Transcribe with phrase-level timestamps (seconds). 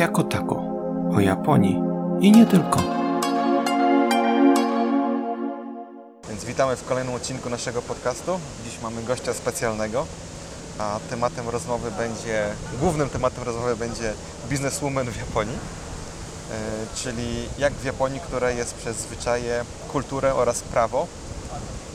[0.00, 0.62] jako tako,
[1.16, 1.82] o Japonii
[2.20, 2.80] i nie tylko.
[6.28, 8.40] Więc witamy w kolejnym odcinku naszego podcastu.
[8.64, 10.06] Dziś mamy gościa specjalnego,
[10.78, 12.46] a tematem rozmowy będzie,
[12.80, 14.12] głównym tematem rozmowy będzie
[14.48, 21.06] bizneswoman w Japonii, e, czyli jak w Japonii, która jest przez zwyczaje, kulturę oraz prawo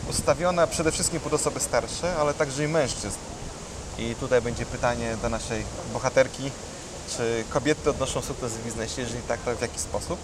[0.10, 3.18] ustawiona przede wszystkim pod osoby starsze, ale także i mężczyzn.
[3.98, 5.64] I tutaj będzie pytanie do naszej
[5.94, 6.52] bohaterki,
[7.10, 10.20] czy kobiety odnoszą sukces w biznesie, jeżeli tak, to w jaki sposób?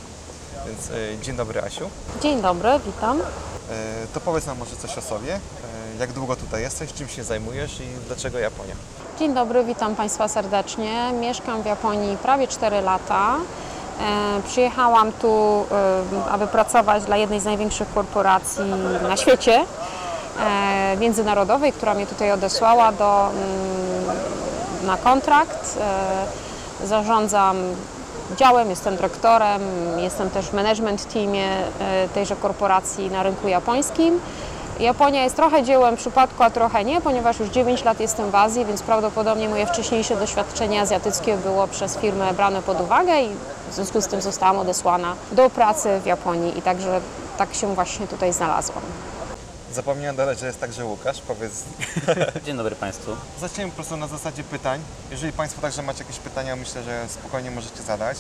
[0.67, 1.89] Więc e, dzień dobry Asiu.
[2.21, 3.21] Dzień dobry, witam.
[3.21, 3.23] E,
[4.13, 5.33] To powiedz nam może coś o sobie.
[5.35, 5.39] E,
[5.99, 8.75] Jak długo tutaj jesteś, czym się zajmujesz i dlaczego Japonia?
[9.19, 11.11] Dzień dobry, witam Państwa serdecznie.
[11.19, 13.35] Mieszkam w Japonii prawie 4 lata.
[13.99, 15.65] E, Przyjechałam tu,
[16.27, 18.63] e, aby pracować dla jednej z największych korporacji
[19.03, 19.65] na świecie,
[20.39, 24.17] e, międzynarodowej, która mnie tutaj odesłała do, mm,
[24.87, 25.77] na kontrakt.
[25.81, 26.50] E,
[26.85, 27.57] Zarządzam
[28.37, 29.61] działem, jestem dyrektorem,
[29.97, 31.47] jestem też w management teamie
[31.79, 34.19] e, tejże korporacji na rynku japońskim.
[34.79, 38.65] Japonia jest trochę dziełem przypadku, a trochę nie, ponieważ już 9 lat jestem w Azji,
[38.65, 43.29] więc prawdopodobnie moje wcześniejsze doświadczenie azjatyckie było przez firmę brane pod uwagę i
[43.69, 47.01] w związku z tym zostałam odesłana do pracy w Japonii i także
[47.37, 48.83] tak się właśnie tutaj znalazłam.
[49.73, 51.21] Zapomniałem dodać, że jest także Łukasz.
[51.21, 51.63] Powiedz,
[52.45, 53.11] Dzień dobry Państwu.
[53.39, 54.81] zaczniemy po prostu na zasadzie pytań.
[55.11, 58.17] Jeżeli Państwo także macie jakieś pytania, myślę, że spokojnie możecie zadać.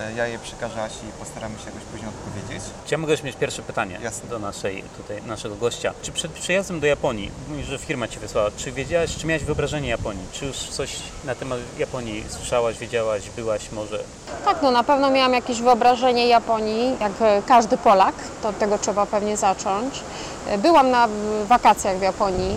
[0.00, 2.62] E, Ja je przekażę Asi i postaramy się jakoś później odpowiedzieć.
[2.86, 4.28] Czy ja mogę już mieć pierwsze pytanie Jasne.
[4.30, 5.94] do naszej, tutaj, naszego gościa?
[6.02, 9.88] Czy przed przyjazdem do Japonii, mówisz, że firma Cię wysłała, czy wiedziałaś, czy miałaś wyobrażenie
[9.88, 10.26] Japonii?
[10.32, 13.98] Czy już coś na temat Japonii słyszałaś, wiedziałaś, byłaś może?
[14.44, 18.78] Tak, no na pewno miałam jakieś wyobrażenie Japonii, jak e, każdy Polak, to od tego
[18.78, 20.00] trzeba pewnie zacząć.
[20.46, 21.08] E, Byłam na
[21.46, 22.56] wakacjach w Japonii,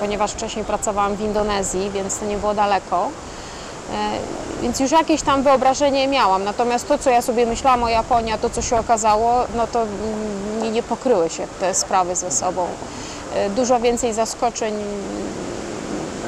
[0.00, 3.08] ponieważ wcześniej pracowałam w Indonezji, więc to nie było daleko.
[3.92, 3.94] E,
[4.62, 6.44] Więc już jakieś tam wyobrażenie miałam.
[6.44, 9.86] Natomiast to, co ja sobie myślałam o Japonii, a to, co się okazało, no to
[10.62, 12.66] nie, nie pokryły się te sprawy ze sobą.
[13.34, 14.74] E, Dużo więcej zaskoczeń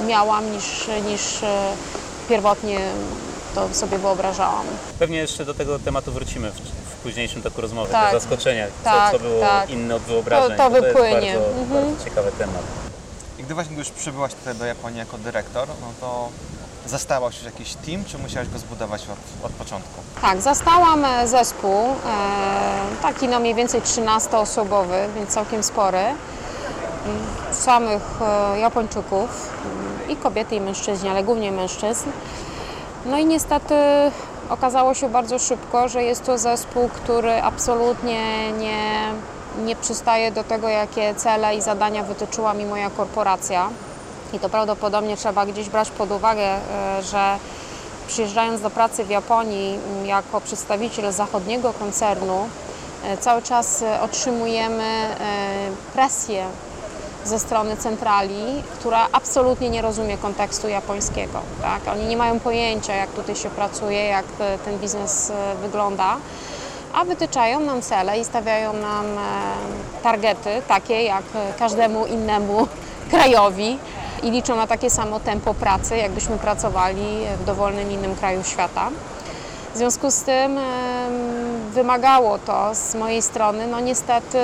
[0.07, 1.73] miałam niż, niż e,
[2.29, 2.79] pierwotnie
[3.55, 4.67] to sobie wyobrażałam.
[4.99, 8.11] Pewnie jeszcze do tego tematu wrócimy w, w późniejszym toku rozmowy, Tak.
[8.13, 9.71] te zaskoczenia, Tak, co, co było tak.
[9.71, 10.57] inne od wyobrażeń.
[10.57, 11.35] To- to wypłynie.
[11.35, 11.85] bardzo, Mhm.
[11.87, 12.63] bardzo ciekawy temat.
[13.39, 16.29] I gdy właśnie już przybyłaś tutaj do Japonii jako dyrektor, no to
[16.91, 20.01] zastałaś już jakiś team, czy musiałaś go zbudować od, od początku?
[20.23, 26.15] Tak, zastałam e, zespół, e, taki no mniej więcej 13-osobowy, więc całkiem spory,
[27.07, 32.11] Mm, samych e, Japończyków mm, i kobiety i mężczyźni, ale głównie mężczyzn.
[33.07, 33.75] No i niestety
[34.49, 39.13] okazało się bardzo szybko, że jest to zespół, który absolutnie nie,
[39.65, 43.69] nie przystaje do tego, jakie cele i zadania wytyczyła mi moja korporacja.
[44.33, 47.39] I to prawdopodobnie trzeba gdzieś brać pod uwagę, e, że
[48.09, 52.49] przyjeżdżając do pracy w Japonii jako przedstawiciel zachodniego koncernu,
[53.05, 54.85] e, cały czas e, otrzymujemy
[55.93, 56.45] presję
[57.25, 61.41] ze strony centrali, która absolutnie nie rozumie kontekstu japońskiego.
[61.63, 61.93] Tak?
[61.93, 64.25] Oni nie mają pojęcia, jak tutaj się pracuje, jak
[64.65, 65.33] ten biznes
[65.63, 66.17] wygląda,
[66.95, 69.07] a wytyczają nam cele i stawiają nam
[70.03, 71.25] targety, takie jak
[71.59, 72.69] każdemu innemu
[73.11, 73.79] krajowi
[74.23, 77.07] i liczą na takie samo tempo pracy, jakbyśmy pracowali
[77.41, 78.89] w dowolnym innym kraju świata.
[79.75, 80.59] W związku z tym
[81.71, 84.39] wymagało to z mojej strony, no niestety,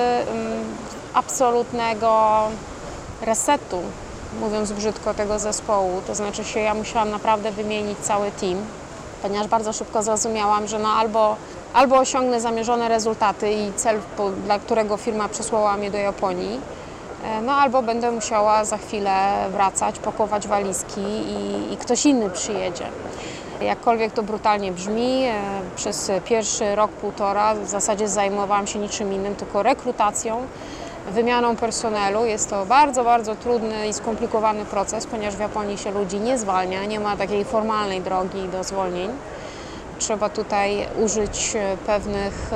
[1.15, 2.43] absolutnego
[3.22, 3.78] resetu,
[4.41, 6.03] mówiąc brzydko, tego zespołu.
[6.06, 8.56] To znaczy się, ja musiałam naprawdę wymienić cały team,
[9.22, 11.37] ponieważ bardzo szybko zrozumiałam, że no albo,
[11.75, 13.99] albo osiągnę zamierzone rezultaty i cel,
[14.44, 16.60] dla którego firma przysłała mnie do Japonii,
[17.43, 22.84] no albo będę musiała za chwilę wracać, pakować walizki i, i ktoś inny przyjedzie.
[23.60, 25.34] Jakkolwiek to brutalnie brzmi, e,
[25.77, 30.47] przez pierwszy rok, półtora w zasadzie zajmowałam się niczym innym, tylko rekrutacją,
[31.10, 32.25] wymianą personelu.
[32.25, 36.84] Jest to bardzo, bardzo trudny i skomplikowany proces, ponieważ w Japonii się ludzi nie zwalnia,
[36.84, 39.10] nie ma takiej formalnej drogi do zwolnień.
[39.98, 42.51] Trzeba tutaj użyć e, pewnych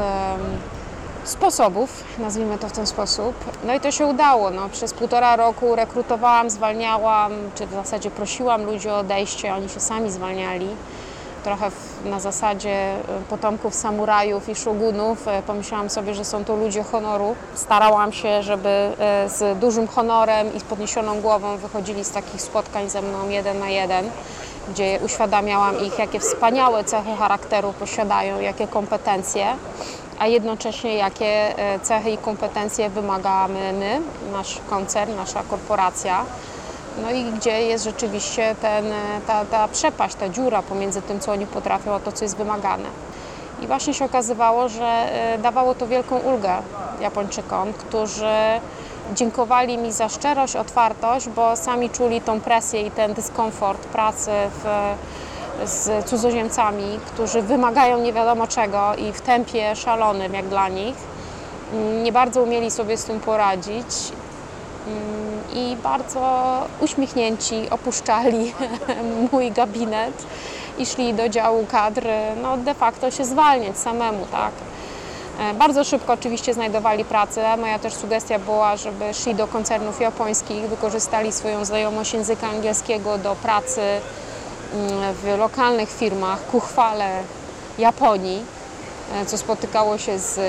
[1.28, 3.34] sposobów, nazwijmy to w ten sposób.
[3.64, 4.50] No i to się udało.
[4.50, 9.80] No, przez półtora roku rekrutowałam, zwalniałam, czy w zasadzie prosiłam ludzi o odejście, oni się
[9.80, 10.68] sami zwalniali.
[11.44, 11.70] Trochę
[12.04, 13.00] na zasadzie e,
[13.30, 15.28] potomków samurajów i szogunów.
[15.28, 17.36] E, Pomyślałam sobie, że są to ludzie honoru.
[17.54, 22.90] Starałam się, żeby e, z dużym honorem i z podniesioną głową wychodzili z takich spotkań
[22.90, 24.10] ze mną jeden na jeden
[24.68, 29.46] gdzie uświadamiałam ich, jakie wspaniałe cechy charakteru posiadają, jakie kompetencje,
[30.18, 34.00] a jednocześnie jakie e, cechy i kompetencje wymagamy my,
[34.32, 36.24] nasz koncern, nasza korporacja,
[37.02, 41.32] no i gdzie jest rzeczywiście ten, e, ta, ta przepaść, ta dziura pomiędzy tym, co
[41.32, 42.88] oni potrafią, a to, co jest wymagane.
[43.62, 46.56] I właśnie się okazywało, że e, dawało to wielką ulgę
[47.00, 48.34] Japończykom, którzy
[49.14, 54.94] dziękowali mi za szczerość, otwartość, bo sami czuli tą presję i ten dyskomfort pracy w,
[55.64, 60.94] z cudzoziemcami, którzy wymagają nie wiadomo czego i w tempie szalonym jak dla nich.
[61.72, 63.86] Mm, Nie bardzo umieli sobie z tym poradzić
[64.86, 66.20] Mm, i bardzo
[66.80, 68.54] uśmiechnięci opuszczali
[69.32, 70.26] mój gabinet
[70.78, 72.02] i szli do działu kadr,
[72.42, 74.52] no de facto się zwalniać samemu, tak.
[75.40, 77.56] E, Bardzo szybko oczywiście znajdowali pracę.
[77.56, 83.34] Moja też sugestia była, żeby szli do koncernów japońskich, wykorzystali swoją znajomość języka angielskiego do
[83.36, 83.80] pracy
[85.22, 87.22] w lokalnych firmach ku chwale
[87.78, 88.44] Japonii,
[89.14, 90.42] e, co spotykało się z e,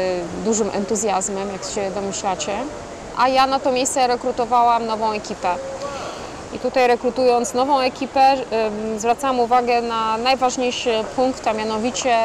[0.46, 2.58] dużym entuzjazmem, jak się domyślacie.
[3.18, 5.56] A ja na to miejsce rekrutowałam nową ekipę.
[6.54, 12.18] I tutaj rekrutując nową ekipę, em, zwracam uwagę na najważniejszy punkt, a mianowicie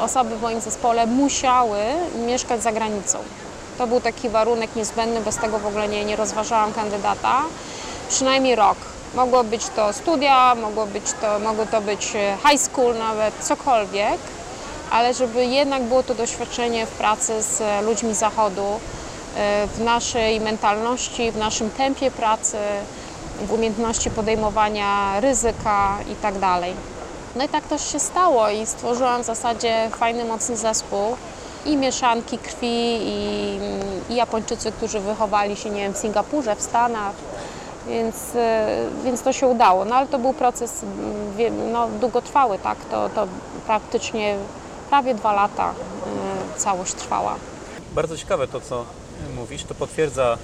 [0.00, 1.78] osoby w moim zespole musiały
[2.26, 3.18] mieszkać za granicą.
[3.78, 7.42] To był taki warunek niezbędny, bez tego w ogóle nie, nie rozważałam kandydata.
[8.08, 8.76] Przynajmniej rok.
[9.14, 14.18] Mogło być to studia, mogło, być to, mogło to być e, high school nawet, cokolwiek,
[14.90, 18.80] ale żeby jednak było to doświadczenie w pracy z e, ludźmi zachodu,
[19.36, 22.56] e, w naszej mentalności, w naszym tempie pracy,
[23.42, 26.34] w umiejętności podejmowania ryzyka i tak.
[27.36, 31.16] No i tak też się stało i stworzyłam w zasadzie fajny, mocny zespół
[31.66, 33.58] i mieszanki krwi i,
[34.10, 37.14] i Japończycy, którzy wychowali się, nie wiem, w Singapurze, w Stanach,
[37.88, 38.66] więc, e,
[39.04, 39.84] więc to się udało.
[39.84, 40.84] No ale to był proces
[41.72, 43.26] no, długotrwały, tak, to, to
[43.66, 44.36] praktycznie
[44.90, 47.34] prawie dwa lata e, całość trwała.
[47.92, 48.84] Bardzo ciekawe to, co
[49.36, 49.64] mówisz.
[49.64, 50.38] To potwierdza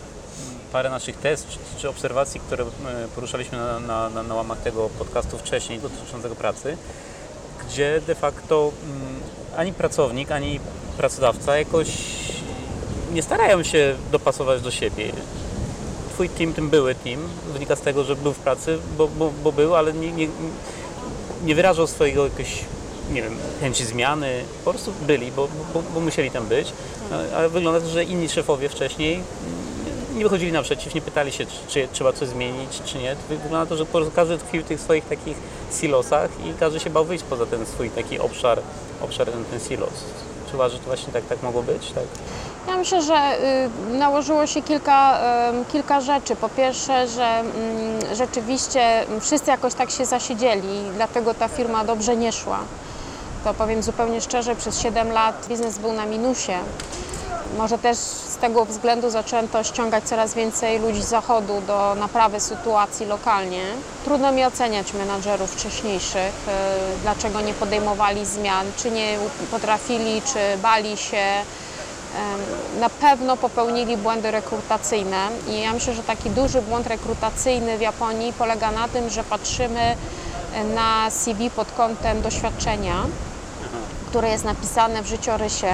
[0.73, 1.47] parę naszych test
[1.79, 2.69] czy, obserwacji, które e,
[3.15, 6.77] poruszaliśmy na, na, na, na łamach tego podcastu wcześniej dotyczącego pracy,
[7.67, 8.71] gdzie de facto
[9.57, 10.61] ani pracownik, ani
[10.97, 11.89] pracodawca jakoś
[13.13, 15.13] nie starają się dopasować do siebie.
[16.15, 17.21] Twój team, tym były team,
[17.53, 20.29] wynika z tego, że był w pracy, bo, bo, bo był, ale nie, nie,
[21.45, 22.65] nie wyrażał swojego jakiegoś,
[23.13, 24.45] nie wiem, chęci zmiany.
[24.65, 26.73] Po prostu byli, bo, bo, bo musieli tam być.
[27.37, 29.21] Ale wygląda to, że inni szefowie wcześniej
[30.15, 33.17] nie wychodzili naprzeciw, nie pytali się, czy, czy trzeba coś zmienić, czy nie.
[33.29, 35.37] Wygląda na to, że po prostu każdy tkwił w tych swoich takich
[35.81, 38.61] silosach i każdy się bał wyjść poza ten swój taki obszar,
[39.01, 40.05] obszar ten, ten silos.
[40.51, 41.93] Czy uważasz, że to właśnie tak, tak mogło być?
[41.93, 42.05] Tak?
[42.69, 43.39] Ja myślę, że
[43.93, 45.19] y, nałożyło się kilka,
[45.73, 46.37] kilka rzeczy.
[46.37, 52.33] Po pierwsze, że mm, rzeczywiście wszyscy jakoś tak się zasiedzieli, dlatego ta firma dobrze nie
[52.33, 52.59] szła.
[53.45, 56.53] To powiem zupełnie szczerze, przez 7 lat biznes był na minusie.
[57.59, 63.07] Może też z tego względu zaczęto ściągać coraz więcej ludzi z zachodu do naprawy sytuacji
[63.07, 63.63] lokalnie.
[64.05, 69.19] Trudno mi oceniać menadżerów wcześniejszych, y, dlaczego nie podejmowali zmian, czy nie
[69.51, 71.25] potrafili, czy bali się.
[72.81, 78.33] Na pewno popełnili błędy rekrutacyjne i ja myślę, że taki duży błąd rekrutacyjny w Japonii
[78.33, 79.97] polega na tym, że patrzymy
[80.75, 82.95] na CV pod kątem doświadczenia,
[84.09, 85.73] które jest napisane w życiorysie,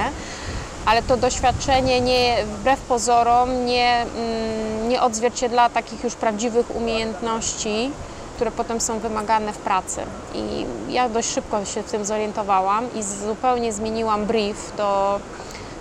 [0.86, 7.90] ale to doświadczenie nie, wbrew pozorom nie, mm, nie odzwierciedla takich już prawdziwych umiejętności,
[8.34, 10.00] które potem są wymagane w pracy.
[10.34, 15.20] I ja dość szybko się w tym zorientowałam i zupełnie zmieniłam brief do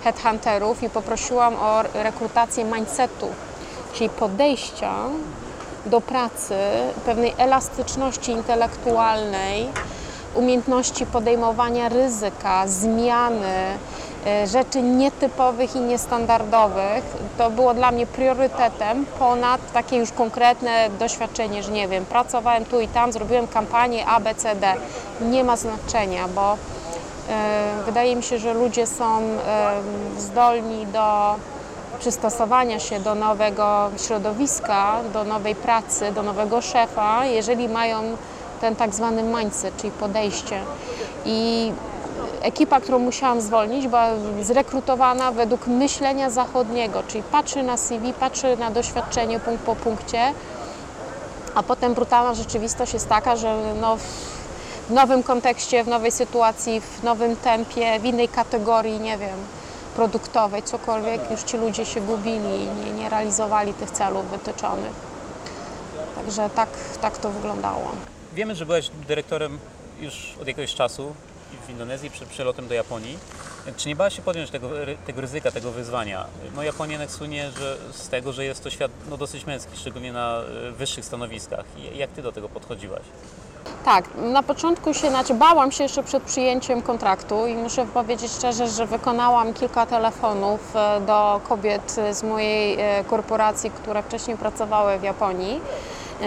[0.03, 3.27] headhunterów i poprosiłam o rekrutację mindsetu,
[3.93, 4.93] czyli podejścia
[5.85, 6.55] do pracy,
[7.05, 9.67] pewnej elastyczności intelektualnej,
[10.35, 13.77] umiejętności podejmowania ryzyka, zmiany,
[14.45, 17.03] rzeczy nietypowych i niestandardowych.
[17.37, 22.79] To było dla mnie priorytetem ponad takie już konkretne doświadczenie, że nie wiem, pracowałem tu
[22.79, 24.73] i tam, zrobiłem kampanię A, B, C, D.
[25.21, 26.57] Nie ma znaczenia, bo
[27.29, 29.21] E, Wydaje mi się, że ludzie są
[30.17, 31.35] zdolni do
[31.99, 38.01] przystosowania się do nowego środowiska, do nowej pracy, do nowego szefa, jeżeli mają
[38.61, 40.61] ten tak zwany mindset, czyli podejście.
[41.25, 41.71] I
[42.41, 44.09] ekipa, którą musiałam zwolnić, była
[44.41, 50.33] zrekrutowana według myślenia zachodniego, czyli patrzy na CV, patrzy na doświadczenie punkt po punkcie,
[51.55, 53.97] a potem brutalna rzeczywistość jest taka, że no,
[54.89, 59.37] w nowym kontekście, w nowej sytuacji, w nowym tempie, w innej kategorii, nie wiem,
[59.95, 64.93] produktowej, cokolwiek, już ci ludzie się gubili i nie, nie realizowali tych celów wytyczonych.
[66.15, 66.69] Także tak,
[67.01, 67.91] tak to wyglądało.
[68.33, 69.59] Wiemy, że byłeś dyrektorem
[70.01, 71.13] już od jakiegoś czasu.
[71.57, 73.17] W Indonezji przed przelotem do Japonii.
[73.77, 74.69] Czy nie bała się podjąć tego,
[75.05, 76.25] tego ryzyka, tego wyzwania?
[76.55, 80.13] No Japonia jednak słynie że z tego, że jest to świat no, dosyć męski, szczególnie
[80.13, 81.65] na e, wyższych stanowiskach.
[81.95, 83.01] Jak Ty do tego podchodziłaś?
[83.85, 88.67] Tak, na początku się, znaczy bałam się jeszcze przed przyjęciem kontraktu i muszę powiedzieć szczerze,
[88.67, 95.03] że wykonałam kilka telefonów e, do kobiet z mojej e, korporacji, które wcześniej pracowały w
[95.03, 95.61] Japonii,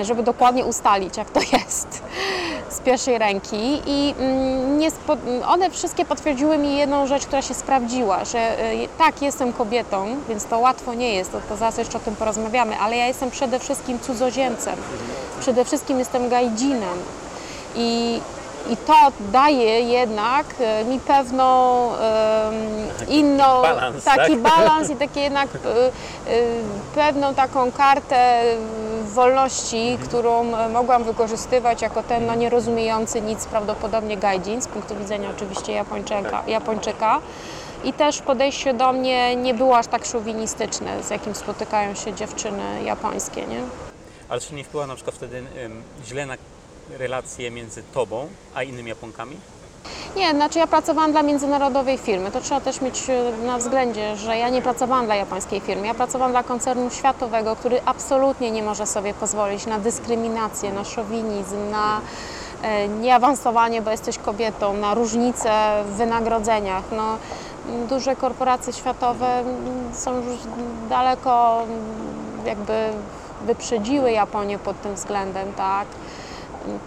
[0.03, 2.03] żeby dokładnie ustalić, jak to jest
[2.73, 3.83] z pierwszej ręki.
[3.87, 4.63] I mm,
[5.49, 10.45] one wszystkie potwierdziły mi jedną rzecz, która się sprawdziła, że e, tak, jestem kobietą, więc
[10.45, 13.59] to łatwo nie jest, to, to zaraz jeszcze o tym porozmawiamy, ale ja jestem przede
[13.59, 14.77] wszystkim cudzoziemcem.
[15.41, 16.99] Przede wszystkim jestem gajdzinem.
[17.77, 18.21] I,
[18.71, 21.89] I to daje jednak e, mi pewną
[23.09, 24.41] inną, balans, taki tak?
[24.41, 25.91] balans i takie jednak e, e,
[26.95, 28.43] pewną taką kartę
[29.05, 35.31] wolności, którą e, mogłam wykorzystywać jako ten no, nierozumiejący nic prawdopodobnie gaijin z punktu widzenia
[35.37, 37.21] oczywiście Japończyka, Japończyka.
[37.85, 42.83] I też podejście do mnie nie było aż tak szowinistyczne, z jakim spotykają się dziewczyny
[42.85, 43.47] japońskie.
[43.47, 43.61] Nie?
[44.29, 46.37] Ale czy nie wpływa na przykład wtedy em, źle na
[46.91, 49.37] relacje między Tobą a innymi Japonkami?
[50.17, 52.31] Nie, znaczy ja pracowałam dla międzynarodowej firmy.
[52.31, 55.87] To trzeba też mieć e, na względzie, że ja nie pracowałam dla japońskiej firmy.
[55.87, 61.71] Ja pracowałam dla koncernu światowego, który absolutnie nie może sobie pozwolić na dyskryminację, na szowinizm,
[61.71, 62.01] na
[62.63, 65.51] e, nieawansowanie, bo jesteś kobietą, na różnice
[65.87, 66.85] w wynagrodzeniach.
[66.93, 67.19] No,
[67.89, 69.45] duże korporacje światowe
[69.93, 70.39] są już
[70.89, 71.63] daleko
[72.47, 72.73] jakby
[73.47, 75.87] wyprzedziły Japonię pod tym względem, tak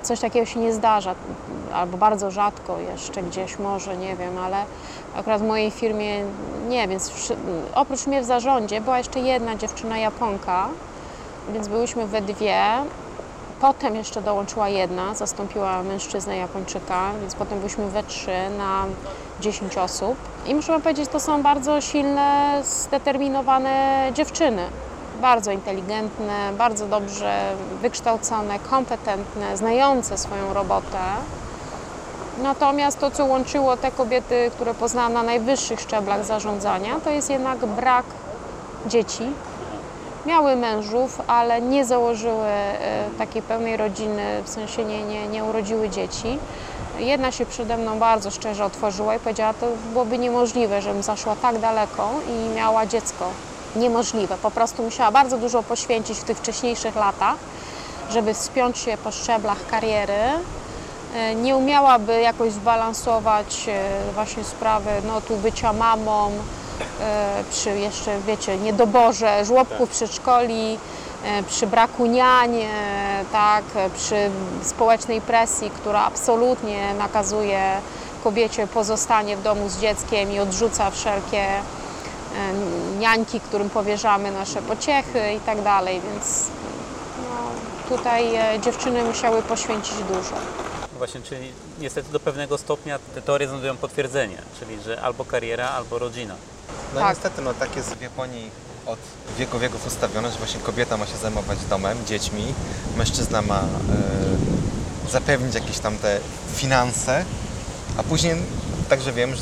[0.02, 1.16] coś takiego się nie zdarza,
[1.74, 4.58] albo bardzo rzadko jeszcze gdzieś może, nie wiem, ale
[5.16, 6.24] akurat w mojej firmie
[6.68, 7.34] nie, więc
[7.76, 10.68] oprócz mnie w zarządzie była jeszcze jedna dziewczyna Japonka,
[11.54, 12.62] więc byłyśmy we dwie.
[13.62, 18.86] Potem jeszcze dołączyła jedna, zastąpiła mężczyznę Japończyka, więc potem byliśmy we trzy na
[19.42, 20.16] 10 osób.
[20.46, 24.62] I muszę wam powiedzieć, to są bardzo silne, zdeterminowane dziewczyny
[25.22, 30.98] bardzo inteligentne, bardzo dobrze wykształcone, kompetentne, znające swoją robotę.
[32.44, 37.66] Natomiast to, co łączyło te kobiety, które poznałam na najwyższych szczeblach zarządzania, to jest jednak
[37.66, 38.06] brak
[38.88, 39.24] dzieci.
[40.26, 45.90] Miały mężów, ale nie założyły e, takiej pełnej rodziny, w sensie nie, nie, nie urodziły
[45.90, 46.40] dzieci.
[47.00, 51.60] Jedna się przede mną bardzo szczerze otworzyła i powiedziała, to byłoby niemożliwe, żebym zaszła tak
[51.60, 53.26] daleko i miała dziecko.
[53.76, 54.38] Niemożliwe.
[54.38, 57.36] Po prostu musiała bardzo dużo poświęcić w tych wcześniejszych latach,
[58.12, 60.14] żeby wspiąć się po szczeblach kariery.
[61.16, 66.32] E, Nie umiałaby jakoś zbalansować e, właśnie sprawy no, tu bycia mamą,
[67.02, 70.78] e, przy jeszcze, wiecie, niedoborze żłobków, przedszkoli,
[71.26, 72.56] e, przy braku niań,
[73.32, 73.64] tak,
[73.98, 74.32] przy
[74.64, 77.62] społecznej presji, która absolutnie nakazuje
[78.24, 81.46] kobiecie pozostanie w domu z dzieckiem i odrzuca wszelkie
[83.00, 86.48] niańki, którym powierzamy nasze pociechy i tak dalej, więc
[87.24, 90.36] no, tutaj e, dziewczyny musiały poświęcić dużo.
[90.94, 95.70] No Właśnie, czyli niestety do pewnego stopnia te teorie znajdują potwierdzenie, czyli że albo kariera,
[95.70, 96.36] albo rodzina.
[96.94, 97.10] No Tak.
[97.10, 98.52] niestety, no tak jest w Japonii
[98.86, 99.00] od
[99.38, 102.54] wieku wieków ustawione, że właśnie kobieta ma się zajmować domem, dziećmi,
[102.98, 106.20] mężczyzna ma e, zapewnić jakieś tam te
[106.56, 107.26] finanse,
[107.98, 108.36] a później
[108.90, 109.42] także wiem, że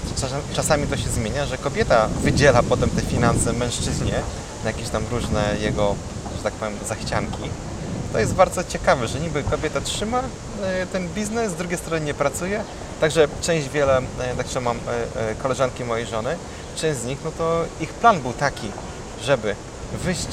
[0.54, 4.14] czasami to się zmienia, że kobieta wydziela potem te finanse mężczyźnie
[4.64, 5.96] na jakieś tam różne jego,
[6.38, 7.50] że tak powiem, zachcianki.
[8.14, 10.24] To jest bardzo ciekawe, że niby kobieta trzyma
[10.64, 12.64] e, ten biznes, z drugiej strony nie pracuje.
[13.02, 16.36] Także część wiele, e, także mam e, koleżanki mojej żony,
[16.76, 18.72] część z nich, no to ich plan był taki,
[19.22, 19.56] żeby
[20.04, 20.28] wyjść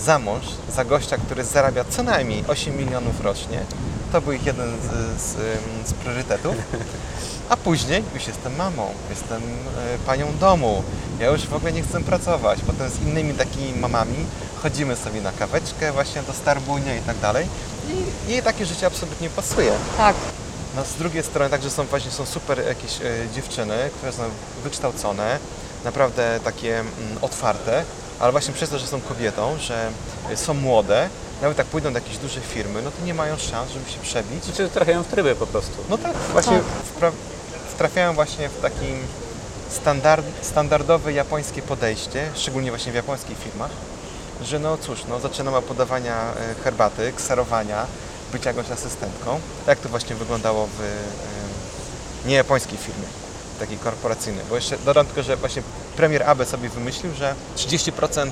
[0.00, 3.60] za mąż za gościa, który zarabia co najmniej 8 milionów rocznie.
[4.16, 5.34] To był ich jeden z, z,
[5.88, 6.54] z priorytetów.
[7.48, 10.82] A później już jestem mamą, jestem e, panią domu,
[11.20, 12.58] ja już w ogóle nie chcę pracować.
[12.66, 14.16] Potem z innymi takimi mamami
[14.62, 17.46] chodzimy sobie na kaweczkę właśnie do Starbunia i tak dalej.
[18.26, 19.72] I jej takie życie absolutnie pasuje.
[19.96, 20.16] Tak,
[20.76, 23.04] No z drugiej strony także są właśnie są super jakieś e,
[23.34, 24.22] dziewczyny, które są
[24.64, 25.38] wykształcone,
[25.84, 27.84] naprawdę takie mm, otwarte,
[28.18, 29.90] ale właśnie przez to, że są kobietą, że
[30.34, 31.08] są młode,
[31.42, 34.44] nawet jak pójdą do jakiejś dużej firmy, no to nie mają szans, żeby się przebić.
[34.56, 35.72] Czy trafiają w tryby po prostu?
[35.90, 36.60] No tak, właśnie
[36.98, 37.12] wpra-
[37.74, 38.98] wtrafiają właśnie w takim
[39.68, 43.70] standard, standardowe japońskie podejście, szczególnie właśnie w japońskich firmach,
[44.42, 47.86] że no cóż, no zaczynam od podawania e, herbaty, kserowania,
[48.32, 49.40] bycia jakąś asystentką.
[49.66, 53.06] Jak to właśnie wyglądało w e, niejapońskiej firmie,
[53.60, 54.44] takiej korporacyjnej.
[54.48, 55.62] Bo jeszcze dodam tylko, że właśnie
[55.96, 58.30] premier Abe sobie wymyślił, że 30% e,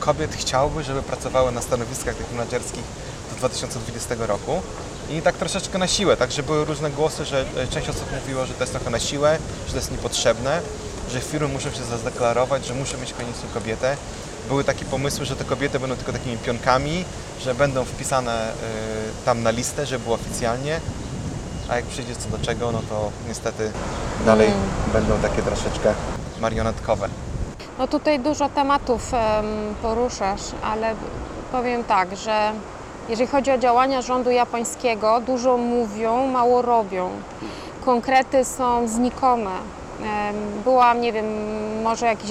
[0.00, 2.84] kobiet chciałoby, żeby pracowały na stanowiskach takich menedżerskich
[3.30, 4.62] do 2020 roku.
[5.10, 8.54] I tak troszeczkę na siłę, także były różne głosy, że e, część osób mówiło, że
[8.54, 10.60] to jest trochę na siłę, że to jest niepotrzebne,
[11.12, 13.96] że firmy muszą się zadeklarować, że muszą mieć koniecznie kobietę.
[14.48, 17.04] Były takie pomysły, że te kobiety będą tylko takimi pionkami,
[17.40, 18.54] że będą wpisane y,
[19.24, 20.80] tam na listę, żeby było oficjalnie,
[21.68, 23.70] a jak przyjdzie co do czego, no to niestety
[24.26, 24.50] dalej
[24.92, 25.94] będą takie troszeczkę
[26.40, 27.08] marionetkowe.
[27.78, 29.46] No tutaj dużo tematów em,
[29.82, 30.94] poruszasz, ale
[31.52, 32.52] powiem tak, że
[33.08, 37.10] jeżeli chodzi o działania rządu japońskiego, dużo mówią, mało robią.
[37.84, 39.50] Konkrety są znikome.
[40.64, 41.26] Byłam, nie wiem,
[41.82, 42.30] może jakiś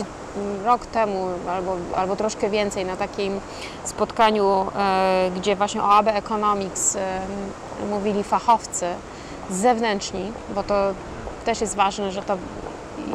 [0.64, 3.40] rok temu albo, albo troszkę więcej na takim
[3.84, 6.98] spotkaniu, e, gdzie właśnie o AB Economics
[7.90, 8.86] mówili fachowcy
[9.50, 10.76] zewnętrzni, bo to
[11.46, 12.38] też jest ważne, że to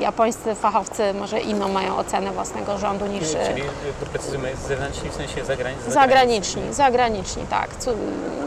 [0.01, 3.63] japońscy fachowcy może inną mają ocenę własnego rządu niż Czyli
[4.13, 5.93] precyzujmy, zewnętrzni w sensie zagraniczni?
[5.93, 6.63] zagraniczni.
[6.73, 7.69] Zagraniczni, tak.
[7.79, 7.91] Cu,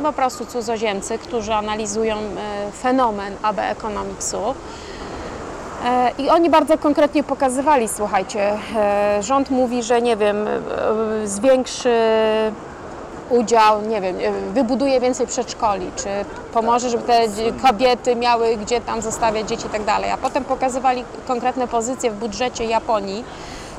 [0.03, 4.55] po prostu cudzoziemcy, którzy analizują e, fenomen AB Economicsu.
[5.85, 10.45] E, I oni bardzo konkretnie pokazywali, słuchajcie, e, rząd mówi, że nie wiem,
[11.25, 11.93] zwiększy
[13.31, 16.09] udział, nie wiem, e, wybuduje więcej przedszkoli, czy
[16.53, 20.11] pomoże, żeby te dzie- kobiety miały gdzie tam zostawiać dzieci i tak dalej.
[20.11, 23.23] A potem pokazywali konkretne pozycje w budżecie Japonii,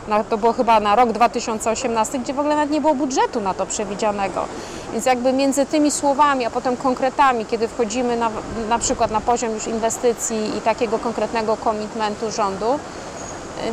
[0.08, 3.54] na, to było chyba na rok 2018, gdzie w ogóle nawet nie było budżetu na
[3.54, 4.44] to przewidzianego.
[4.92, 8.30] Więc jakby między tymi słowami, a potem konkretami, kiedy wchodzimy na,
[8.68, 12.78] na przykład na poziom już inwestycji i takiego konkretnego komitmentu rządu, y,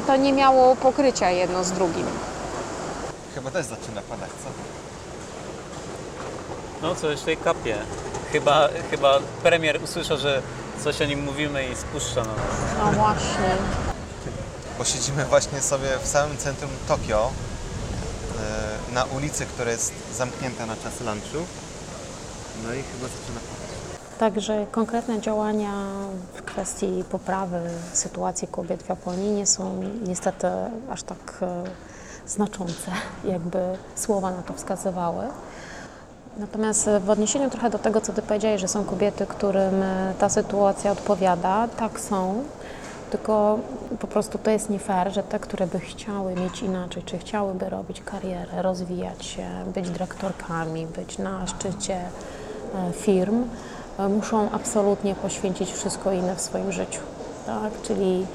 [0.08, 2.06] to nie miało pokrycia jedno z drugim.
[3.36, 4.79] Chyba też zaczyna padać, co?
[6.82, 7.78] No coś tutaj kapie.
[8.32, 10.42] Chyba, chyba premier usłyszał, że
[10.84, 12.86] coś o nim mówimy i spuszcza na nas.
[12.86, 13.56] No właśnie.
[14.78, 17.32] Bo siedzimy właśnie sobie w samym centrum Tokio,
[18.90, 21.48] e, na ulicy, która jest zamknięta na czas lunchu.
[22.64, 23.70] No i chyba zaczyna padać.
[24.20, 25.72] Także konkretne działania
[26.34, 27.62] w kwestii poprawy
[27.94, 30.48] sytuacji kobiet w Japonii nie są niestety
[30.90, 31.64] aż tak e,
[32.28, 32.92] znaczące,
[33.24, 33.60] jakby
[33.96, 35.24] słowa na to wskazywały.
[36.40, 40.14] Natomiast e, w odniesieniu trochę do tego, co Ty powiedziałeś, że są kobiety, którym e,
[40.20, 42.44] ta sytuacja odpowiada, tak są,
[43.12, 43.60] tylko
[44.00, 47.70] po prostu to jest nie fair, że te, które by chciały mieć inaczej, czy chciałyby
[47.70, 53.44] robić karierę, rozwijać się, być dyrektorkami, być na szczycie e, firm,
[54.10, 57.02] muszą absolutnie poświęcić wszystko inne w swoim życiu.
[57.46, 57.82] Tak?
[57.84, 58.26] Czyli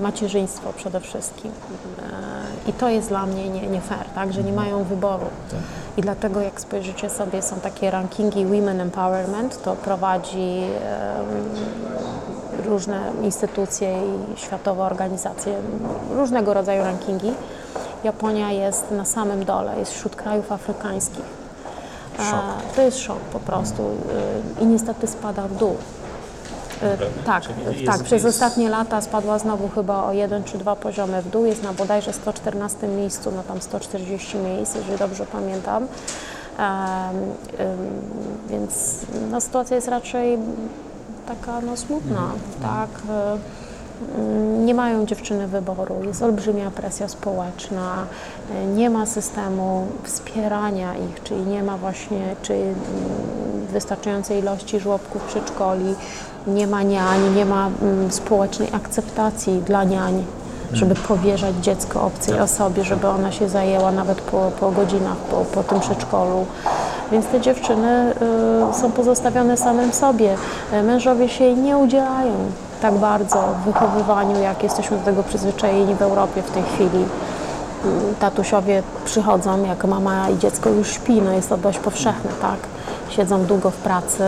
[0.00, 1.52] macierzyństwo przede wszystkim.
[2.66, 4.32] I to jest dla mnie nie, nie fair, tak?
[4.32, 5.26] że nie mają wyboru.
[5.98, 10.60] I dlatego jak spojrzycie sobie, są takie rankingi Women Empowerment, to prowadzi
[12.64, 15.54] różne instytucje i światowe organizacje,
[16.10, 17.32] różnego rodzaju rankingi.
[18.04, 21.24] Japonia jest na samym dole, jest wśród krajów afrykańskich.
[22.18, 22.22] E,
[22.76, 25.76] To jest szok po prostu y, i niestety spada w dół.
[26.82, 27.94] Y, Tak, Czyli tak.
[27.94, 31.44] jest- Przez jest- ostatnie lata spadła znowu chyba o jeden czy dwa poziomy w dół.
[31.44, 35.82] Jest na bodajże 114 miejscu, no tam 140 miejsc, jeżeli dobrze pamiętam.
[36.58, 36.66] Em,
[37.58, 37.78] em,
[38.48, 38.96] więc
[39.30, 40.38] no, sytuacja jest raczej
[41.28, 42.30] taka no, smutna,
[42.62, 42.88] tak.
[44.18, 47.96] Mm, Nie mają dziewczyny wyboru, jest olbrzymia presja społeczna,
[48.54, 52.74] e, nie ma systemu wspierania ich, czyli nie ma właśnie czy mm,
[53.72, 55.94] wystarczającej ilości żłobków, przedszkoli,
[56.46, 60.24] nie ma niań, nie ma mm, społecznej akceptacji dla niań,
[60.72, 65.62] żeby powierzać dziecko obcej osobie, żeby ona się zajęła nawet po, po godzinach po, po
[65.62, 66.46] tym przedszkolu.
[67.12, 68.14] Więc te dziewczyny
[68.72, 70.34] y, są pozostawione samym sobie.
[70.72, 72.32] E, Mężowie się jej nie udzielają
[72.78, 77.04] tak bardzo w wychowywaniu, jak jesteśmy do tego przyzwyczajeni w Europie w tej chwili.
[77.84, 82.58] Mm, Tatusiowie przychodzą, jak mama i dziecko już śpi, no jest to dość powszechne, tak?
[83.10, 84.24] Siedzą długo w pracy,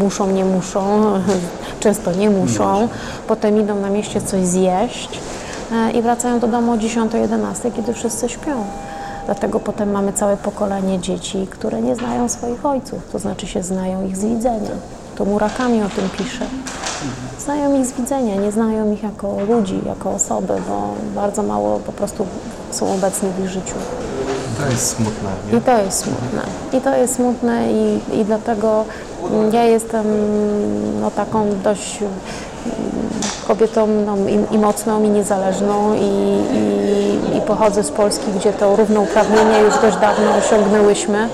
[0.00, 1.02] muszą, nie muszą,
[1.80, 2.88] często nie muszą,
[3.26, 5.20] potem idą na mieście coś zjeść
[5.72, 8.64] e, i wracają do domu o 10-11, kiedy wszyscy śpią.
[9.26, 14.06] Dlatego potem mamy całe pokolenie dzieci, które nie znają swoich ojców, to znaczy się znają
[14.06, 14.70] ich z widzenia.
[15.16, 16.46] To Murakami o tym pisze.
[17.44, 21.92] Znają ich z widzenia, nie znają ich jako ludzi, jako osoby, bo bardzo mało po
[21.92, 22.26] prostu
[22.70, 23.74] są obecni w ich życiu.
[24.58, 25.58] To jest smutne, nie?
[25.58, 26.42] I to jest smutne.
[26.72, 28.84] I to jest smutne i, i dlatego
[29.30, 30.06] mm, ja jestem
[31.00, 32.12] no, taką dość mm,
[33.48, 38.76] kobietą no, i, i mocną, i niezależną i, i, i pochodzę z Polski, gdzie to
[38.76, 41.28] równouprawnienie już dość dawno osiągnęłyśmy.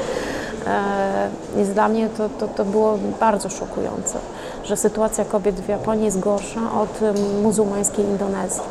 [0.66, 1.08] E,
[1.56, 4.18] Więc dla mnie to, to, to było bardzo szokujące,
[4.68, 7.00] że sytuacja kobiet w Japonii jest gorsza od
[7.42, 8.62] muzułmańskiej Indonezji.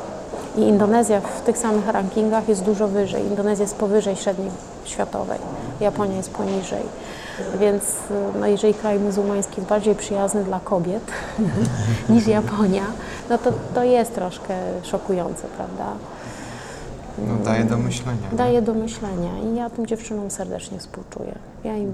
[0.56, 3.26] I Indonezja w tych samych rankingach jest dużo wyżej.
[3.26, 4.52] Indonezja jest powyżej średniej
[4.86, 5.40] światowej,
[5.80, 6.84] Japonia jest poniżej.
[7.60, 7.84] Więc
[8.40, 11.04] no, jeżeli kraj muzułmański jest bardziej przyjazny dla kobiet
[12.10, 12.84] niż Japonia,
[13.30, 15.86] no to to jest troszkę szokujące, prawda?
[17.18, 18.28] No, daje do myślenia.
[18.32, 18.38] nie?
[18.38, 21.36] daje do myślenia i ja tym dziewczynom serdecznie współczuję.
[21.64, 21.94] Ja im,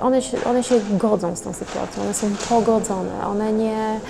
[0.00, 4.00] one, się, one się godzą z tą sytuacją, one są pogodzone, one nie,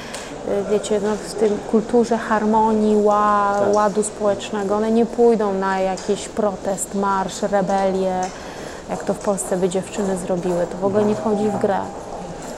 [0.48, 6.28] y, wiecie, no w tym kulturze harmonii, ła, ładu społecznego, one nie pójdą na jakiś
[6.28, 8.20] protest, marsz, rebelię,
[8.90, 11.78] jak to w Polsce by dziewczyny zrobiły, to w ogóle nie wchodzi w grę.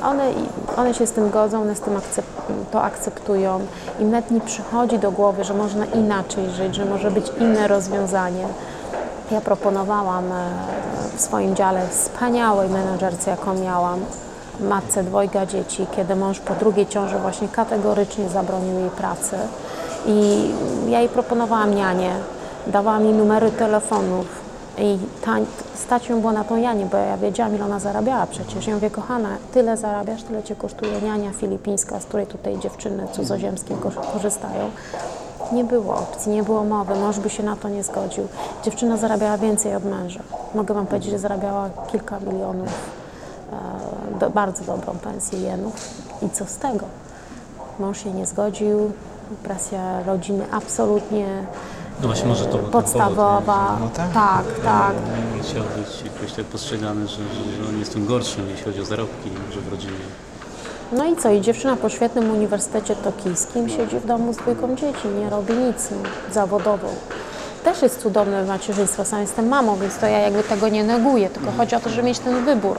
[0.04, 0.32] One,
[0.76, 2.24] one się z tym godzą, one z tym akcep
[2.70, 3.60] to akceptują.
[4.00, 8.46] Im nawet nie przychodzi do głowy, że można inaczej żyć, że może być inne rozwiązanie.
[9.30, 10.50] Ja proponowałam e,
[11.16, 14.00] w swoim dziale wspaniałej menedżerce, jaką miałam,
[14.60, 19.36] matce dwojga dzieci, kiedy mąż po drugiej ciąży właśnie kategorycznie zabronił jej pracy.
[20.06, 20.50] I
[20.88, 22.10] ja jej proponowałam nianie,
[22.66, 24.43] dawałam jej numery telefonów,
[24.78, 25.36] i ta,
[25.74, 28.66] stać ją było na tą Janię, bo ja wiedziałam, ile ona zarabiała przecież.
[28.66, 33.74] Ja mówię, kochana, tyle zarabiasz, tyle cię kosztuje niania filipińska, z której tutaj dziewczyny cudzoziemskie
[33.74, 34.70] ko- korzystają.
[35.52, 38.26] Nie było opcji, nie było mowy, mąż by się na to nie zgodził.
[38.64, 40.20] Dziewczyna zarabiała więcej od męża.
[40.54, 42.68] Mogę Wam powiedzieć, że zarabiała kilka milionów,
[44.14, 45.74] e, do, bardzo dobrą pensję jenów.
[46.22, 46.86] I co z tego?
[47.80, 48.92] Mąż się nie zgodził,
[49.42, 51.26] presja rodziny absolutnie
[52.00, 53.76] No właśnie może to był podstawowa.
[53.80, 54.12] No tak.
[54.12, 54.92] tak, tak.
[54.94, 55.42] powód, nie?
[55.42, 58.84] Chciał być jakoś tak postrzegany, że, że, że on jest tym gorszym, jeśli chodzi o
[58.84, 59.92] zarobki, że w rodzinie.
[60.92, 61.30] No i co?
[61.30, 65.88] I dziewczyna po świetnym uniwersytecie tokijskim siedzi w domu z dwójką dzieci, nie robi nic
[66.32, 66.88] zawodowo.
[67.64, 71.52] Też jest cudowne macierzyństwo, sam jestem mamą, więc to ja jakby tego nie neguję, tylko
[71.56, 72.76] chodzi o to, żeby mieć ten wybór,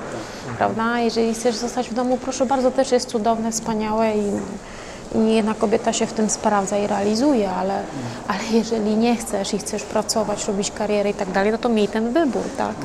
[0.58, 1.00] prawda?
[1.00, 4.32] Jeżeli chcesz zostać w domu, proszę bardzo, też jest cudowne, wspaniałe i,
[5.16, 7.84] i nie jedna kobieta się w tym sprawdza i realizuje, ale,
[8.28, 11.88] ale jeżeli nie chcesz i chcesz pracować, robić karierę i tak dalej, no to miej
[11.88, 12.76] ten wybór, tak?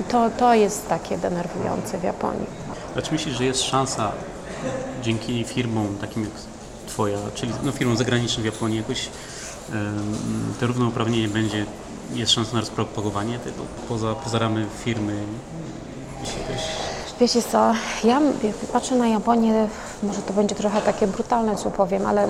[0.00, 2.46] I to, to jest takie denerwujące w Japonii.
[2.96, 4.12] A czy myślisz, że jest szansa
[5.02, 6.32] dzięki firmom takim jak
[6.86, 9.08] Twoja, czyli no, firmom zagranicznym w Japonii jakoś
[9.72, 10.14] em,
[10.60, 11.66] to równouprawnienie będzie,
[12.14, 15.22] jest szansa na rozpropagowanie tego poza, poza ramy firmy?
[16.20, 16.40] Jeśli
[17.20, 17.72] Wiecie co,
[18.04, 18.20] ja
[18.72, 19.68] patrzę na Japonię,
[20.02, 22.28] może to będzie trochę takie brutalne, co powiem, ale y,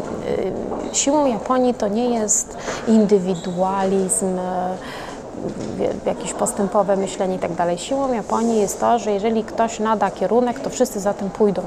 [0.92, 2.56] siłą Japonii to nie jest
[2.88, 7.78] indywidualizm, y, jakieś postępowe myślenie i tak dalej.
[7.78, 11.62] Siłą Japonii jest to, że jeżeli ktoś nada kierunek, to wszyscy za tym pójdą.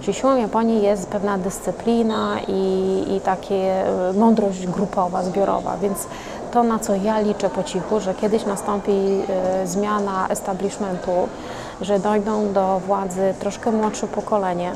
[0.00, 6.06] Czyli siłą Japonii jest pewna dyscyplina i, i takie y, mądrość grupowa, zbiorowa, więc
[6.52, 8.92] to, na co ja liczę po cichu, że kiedyś nastąpi
[9.62, 11.28] y, zmiana establishmentu,
[11.80, 14.72] że dojdą do władzy troszkę młodsze pokolenie.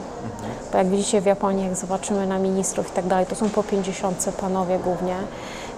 [0.72, 3.62] Bo jak widzicie w Japonii, jak zobaczymy na ministrów i tak dalej, to są po
[3.62, 5.14] 50 panowie głównie.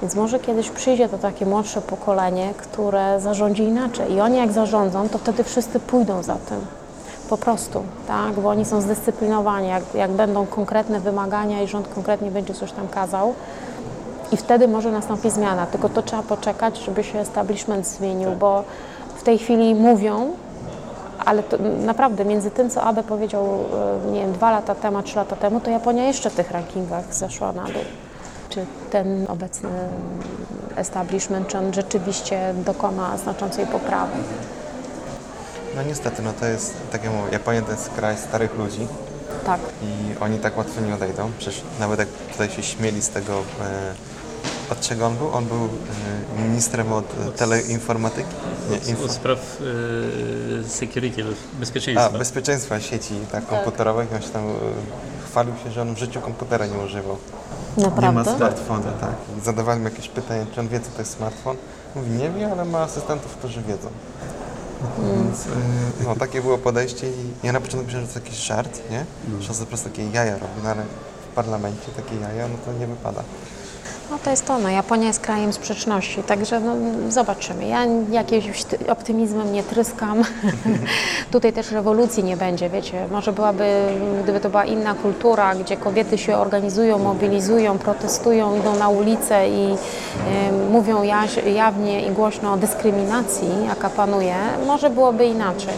[0.03, 4.12] Więc może kiedyś przyjdzie to takie młodsze pokolenie, które zarządzi inaczej.
[4.12, 6.61] I oni jak zarządzą, to wtedy wszyscy pójdą za tym.
[7.31, 8.33] Po prostu, tak?
[8.33, 9.69] Bo oni są zdyscyplinowani.
[9.69, 13.35] Jak, jak będą konkretne wymagania i rząd konkretnie będzie coś tam kazał,
[14.33, 15.67] i wtedy może nastąpi zmiana.
[15.67, 18.65] Tylko to trzeba poczekać, żeby się establishment zmienił, bo
[19.17, 20.31] w tej chwili mówią,
[21.27, 23.65] ale to naprawdę między tym, co Abe powiedział,
[24.07, 27.15] e, nie wiem, dwa lata temu, trzy lata temu, to Japonia jeszcze w tych rankingach
[27.15, 27.83] zeszła na dół.
[28.49, 29.69] Czy ten obecny
[30.77, 34.12] establishment, czy on rzeczywiście dokona znaczącej poprawy?
[35.77, 38.87] No niestety, no to jest, tak jak mówię, Japonia to jest kraj starych ludzi
[39.47, 39.61] Tak.
[39.83, 41.31] i oni tak łatwo nie odejdą.
[41.39, 43.95] Przecież nawet jak tutaj się śmieli z tego, e,
[44.70, 45.35] od czego on był?
[45.35, 45.64] On był
[46.38, 48.29] e, ministrem od e, teleinformatyki?
[48.70, 49.05] Nie, od, info...
[49.05, 49.38] od spraw
[50.64, 52.11] e, security, A, bezpieczeństwa.
[52.18, 54.09] bezpieczeństwa sieci tak, komputerowych.
[54.14, 54.42] On się tam
[55.24, 57.16] chwalił się, że on w życiu komputera nie używał.
[57.76, 58.37] Nie ma Naprawdę?
[58.37, 59.14] smartfona, tak.
[59.44, 61.57] Zadawałem jakieś pytanie, czy on wie, co to jest smartfon.
[61.94, 63.88] Mówi, nie wie, ale ma asystentów, którzy wiedzą.
[64.98, 65.50] Więc y,
[66.05, 69.05] no, takie było podejście i ja na początku myślałem, że to jakiś żart, nie?
[69.40, 70.83] Że on po prostu takie jaja robi, no ale
[71.33, 73.22] w parlamencie takie jaja, no to nie wypada.
[74.11, 76.73] No to jest to, no Japonia jest krajem sprzeczności, także no,
[77.09, 77.66] zobaczymy.
[77.66, 80.23] Ja jakimś ty- optymizmem nie tryskam.
[81.33, 83.07] Tutaj też rewolucji nie będzie, wiecie.
[83.11, 83.64] Może byłaby,
[84.23, 89.73] gdyby to była inna kultura, gdzie kobiety się organizują, mobilizują, protestują, idą na ulicę i
[89.73, 94.35] y, mówią jaś, jawnie i głośno o dyskryminacji, jaka panuje,
[94.66, 95.75] może byłoby inaczej.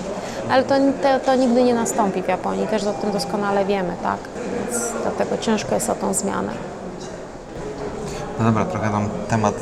[0.51, 4.19] Ale to, to, to nigdy nie nastąpi w Japonii, też o tym doskonale wiemy, tak?
[4.71, 6.53] Więc dlatego ciężko jest o tą zmianę.
[8.39, 9.55] No dobra, trochę nam temat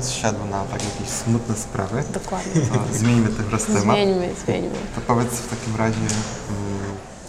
[0.00, 2.04] y, zsiadł na takie jakieś smutne sprawy.
[2.12, 2.52] Dokładnie.
[2.62, 3.82] To zmieńmy teraz temat.
[3.82, 4.78] Zmieńmy, zmieńmy.
[4.94, 6.10] To powiedz w takim razie, mm,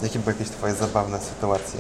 [0.01, 1.80] jakie były jakieś Twoje zabawne sytuacje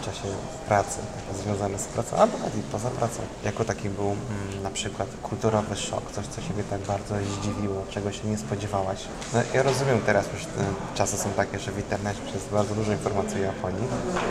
[0.00, 0.28] w czasie
[0.68, 3.20] pracy, takie związane z pracą, albo nawet i poza pracą.
[3.44, 8.12] Jako taki był mm, na przykład kulturowy szok, coś, co Ciebie tak bardzo zdziwiło, czego
[8.12, 8.98] się nie spodziewałaś.
[9.34, 12.92] No, ja rozumiem teraz, już te czasy są takie, że w internecie jest bardzo dużo
[12.92, 13.84] informacji o Japonii.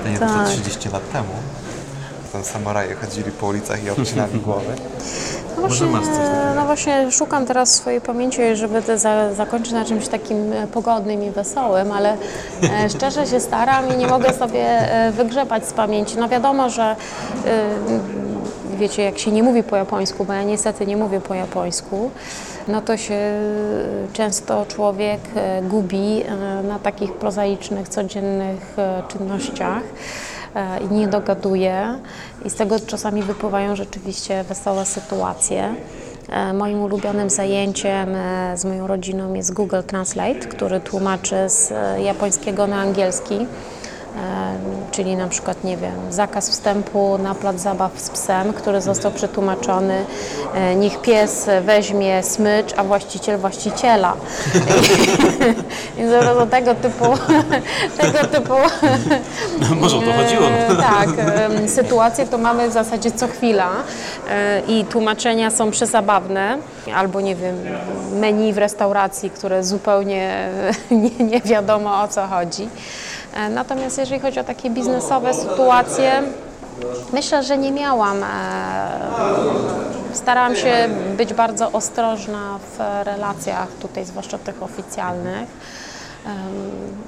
[0.04, 0.46] To nie Tak.
[0.48, 1.34] to 30 lat temu.
[2.34, 4.74] Tam samuraje chodzili po ulicach i obcinali głowy.
[5.56, 6.56] No Może właśnie, masz coś takiego?
[6.56, 11.24] no właśnie szukam teraz swojej pamięci, żeby to za, zakończyć na czymś takim e, pogodnym
[11.24, 12.18] i wesołym, ale
[12.64, 16.18] e, szczerze się staram i nie mogę sobie e, wygrzebać z pamięci.
[16.18, 16.96] No wiadomo, że
[18.78, 22.12] wiecie, jak się nie mówi po japońsku, bo ja niestety nie mówię po japońsku,
[22.68, 23.20] no to się
[24.14, 25.20] często człowiek
[25.64, 26.24] gubi
[26.64, 28.76] na takich prozaicznych, codziennych
[29.08, 29.82] czynnościach
[30.82, 32.00] i nie dogaduje.
[32.46, 35.76] I z tego czasami wypływają rzeczywiście wesołe sytuacje.
[36.30, 42.02] E, Moim ulubionym zajęciem e, z moją rodziną jest Google Translate, który tłumaczy z e,
[42.02, 43.48] japońskiego na angielski.
[44.92, 50.06] Czyli na przykład, nie wiem, zakaz wstępu na plac zabaw z psem, który został przetłumaczony,
[50.54, 54.14] e, niech pies weźmie smycz, a właściciel właściciela.
[55.98, 57.06] Więc prostu tego typu,
[58.02, 58.54] tego typu
[59.82, 60.48] Może o to chodziło.
[60.48, 61.10] E, Tak,
[61.68, 63.70] sytuacje to mamy w zasadzie co chwila
[64.30, 66.58] e, i tłumaczenia są przezabawne,
[66.96, 67.56] albo nie wiem,
[68.14, 70.50] menu w restauracji, które zupełnie
[70.92, 72.70] nie, nie wiadomo o co chodzi.
[73.38, 76.12] E, Natomiast jeżeli chodzi o takie biznesowe sytuacje,
[77.14, 78.24] myślę, że nie miałam.
[78.24, 78.28] e,
[80.14, 85.50] Starałam się być bardzo ostrożna w relacjach tutaj, zwłaszcza tych oficjalnych.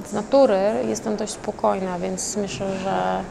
[0.10, 3.22] Z natury jestem dość spokojna, więc myślę, że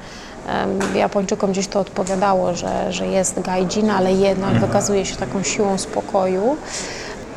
[0.99, 6.57] Japończykom gdzieś to odpowiadało, że, że jest gaijin, ale jednak wykazuje się taką siłą spokoju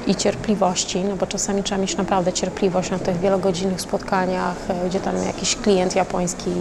[0.08, 5.00] i cierpliwości, no bo czasami trzeba mieć naprawdę cierpliwość na tych wielogodzinnych spotkaniach, e, gdzie
[5.00, 6.52] tam jakiś klient japoński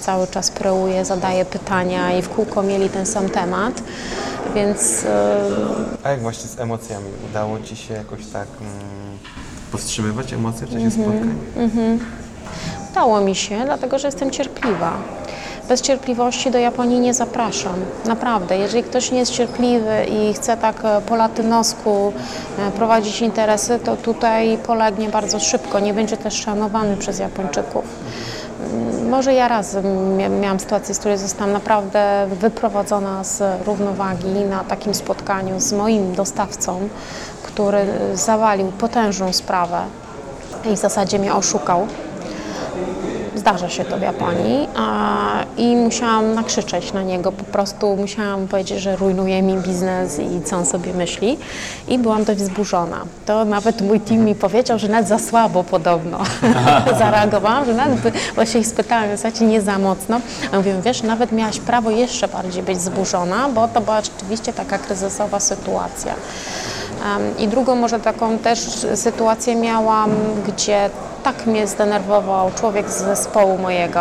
[0.00, 3.82] cały czas preuje, zadaje pytania i w kółko mieli ten sam temat,
[4.54, 5.40] więc e,
[6.04, 7.06] A jak właśnie z emocjami?
[7.30, 9.18] Udało Ci się jakoś tak mm,
[9.72, 11.38] powstrzymywać emocje w czasie spotkań?
[12.90, 14.92] Udało mi się, dlatego że jestem cierpliwa.
[15.68, 17.74] Bez cierpliwości do Japonii nie zapraszam.
[18.04, 18.58] Naprawdę.
[18.58, 22.12] Jeżeli ktoś nie jest cierpliwy i chce tak e, po latynosku
[22.58, 25.80] e, prowadzić interesy, to tutaj polegnie bardzo szybko.
[25.80, 27.84] Nie będzie też szanowany przez Japończyków.
[28.74, 29.74] Mm, Może ja raz
[30.16, 36.14] mia- miałam sytuację, z której zostałam naprawdę wyprowadzona z równowagi na takim spotkaniu z moim
[36.14, 36.88] dostawcą,
[37.42, 39.78] który zawalił potężną sprawę
[40.72, 41.86] i w zasadzie mnie oszukał.
[43.46, 44.68] Zdarza się to w Japonii
[45.56, 50.56] i musiałam nakrzyczeć na niego, po prostu musiałam powiedzieć, że rujnuje mi biznes i co
[50.56, 51.38] on sobie myśli
[51.88, 52.96] i byłam dość wzburzona.
[53.26, 56.18] To nawet mój team mi powiedział, że nawet za słabo podobno
[56.98, 58.00] zareagowałam, że nawet
[58.34, 60.20] właśnie ich spytałam, w zasadzie nie za mocno.
[60.52, 64.78] A mówię, wiesz, nawet miałaś prawo jeszcze bardziej być wzburzona, bo to była rzeczywiście taka
[64.78, 66.14] kryzysowa sytuacja.
[67.38, 68.58] I drugą może taką też
[68.94, 70.10] sytuację miałam,
[70.46, 70.90] gdzie
[71.22, 74.00] tak mnie zdenerwował człowiek z zespołu mojego.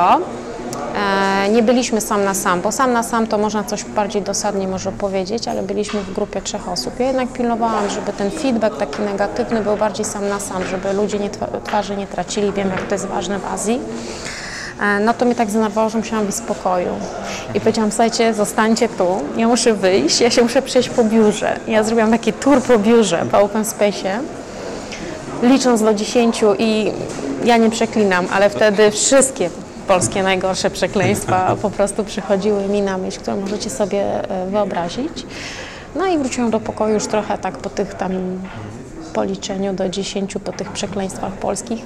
[0.95, 4.67] E, Nie byliśmy sam na sam, bo sam na sam to można coś bardziej dosadnie
[4.67, 6.99] może powiedzieć, ale byliśmy w grupie trzech osób.
[6.99, 11.19] Ja jednak pilnowałam, żeby ten feedback taki negatywny był bardziej sam na sam, żeby ludzie
[11.19, 12.51] nie, twa- twarzy nie tracili.
[12.51, 13.79] Wiem, jak to jest ważne w Azji.
[14.81, 16.89] E, No to mnie tak zdenerwowało, że musiałam być w spokoju.
[17.53, 19.07] I powiedziałam, słuchajcie, zostańcie tu,
[19.37, 21.59] ja muszę wyjść, ja się muszę przejść po biurze.
[21.67, 24.19] I Ja zrobiłam taki tour po biurze, po open space'ie,
[25.43, 26.91] licząc do 10 i
[27.43, 29.49] ja nie przeklinam, ale wtedy wszystkie
[29.87, 35.25] polskie najgorsze przekleństwa po prostu przychodziły mi na myśl, które możecie sobie e, wyobrazić.
[35.95, 38.11] No i wróciłam do pokoju już trochę tak po tych tam
[39.13, 41.81] policzeniu do 10 po tych przekleństwach polskich.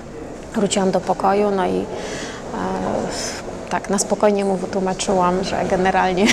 [0.55, 1.85] Wróciłam do pokoju, no i
[3.69, 6.25] tak na spokojnie mu wytłumaczyłam, że generalnie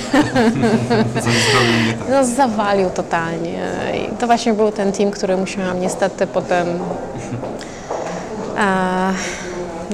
[2.10, 3.58] no, zawalił totalnie.
[3.94, 6.68] I to właśnie był ten team, który musiałam niestety potem
[8.58, 9.12] e,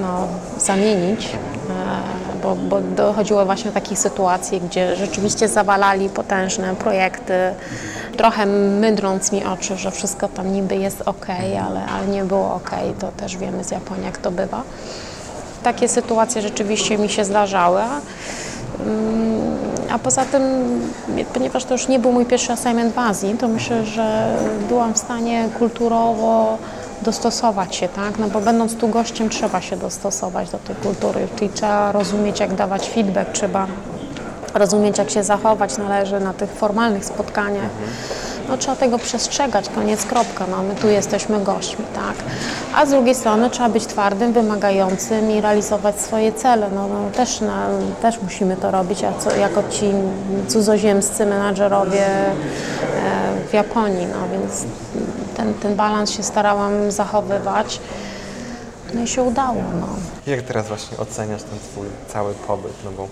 [0.01, 7.35] no, zamienić, e, bo, bo dochodziło właśnie do takich sytuacji, gdzie rzeczywiście zawalali potężne projekty,
[8.17, 11.27] trochę mydrąc mi oczy, że wszystko tam niby jest ok,
[11.69, 12.71] ale, ale nie było ok.
[12.99, 14.63] To też wiemy z Japonii, jak to bywa.
[15.63, 17.81] Takie sytuacje rzeczywiście mi się zdarzały.
[18.87, 19.43] Mm,
[19.91, 20.43] A poza tym,
[21.35, 24.37] ponieważ to już nie był mój pierwszy assignment w Azji, to myślę, że
[24.69, 26.59] byłam w stanie kulturowo
[27.03, 28.19] dostosować się, tak?
[28.19, 32.55] No bo będąc tu gościem trzeba się dostosować do tej kultury, czyli trzeba rozumieć, jak
[32.55, 33.67] dawać feedback, trzeba
[34.55, 37.71] rozumieć, jak się zachować należy na tych formalnych spotkaniach.
[38.49, 42.15] No trzeba tego przestrzegać, koniec, kropka, no my tu jesteśmy gośćmi, tak.
[42.75, 47.41] A z drugiej strony trzeba być twardym, wymagającym i realizować swoje cele, no, no też,
[48.03, 49.93] też musimy to robić, a co, jako ci
[50.49, 52.33] cudzoziemscy menadżerowie e,
[53.51, 54.65] w Japonii, no więc
[55.37, 57.81] ten, ten balans się starałam zachowywać,
[58.95, 59.87] no i się udało, no.
[60.27, 62.73] Jak teraz właśnie oceniasz ten Twój cały pobyt?
[62.85, 63.09] No bo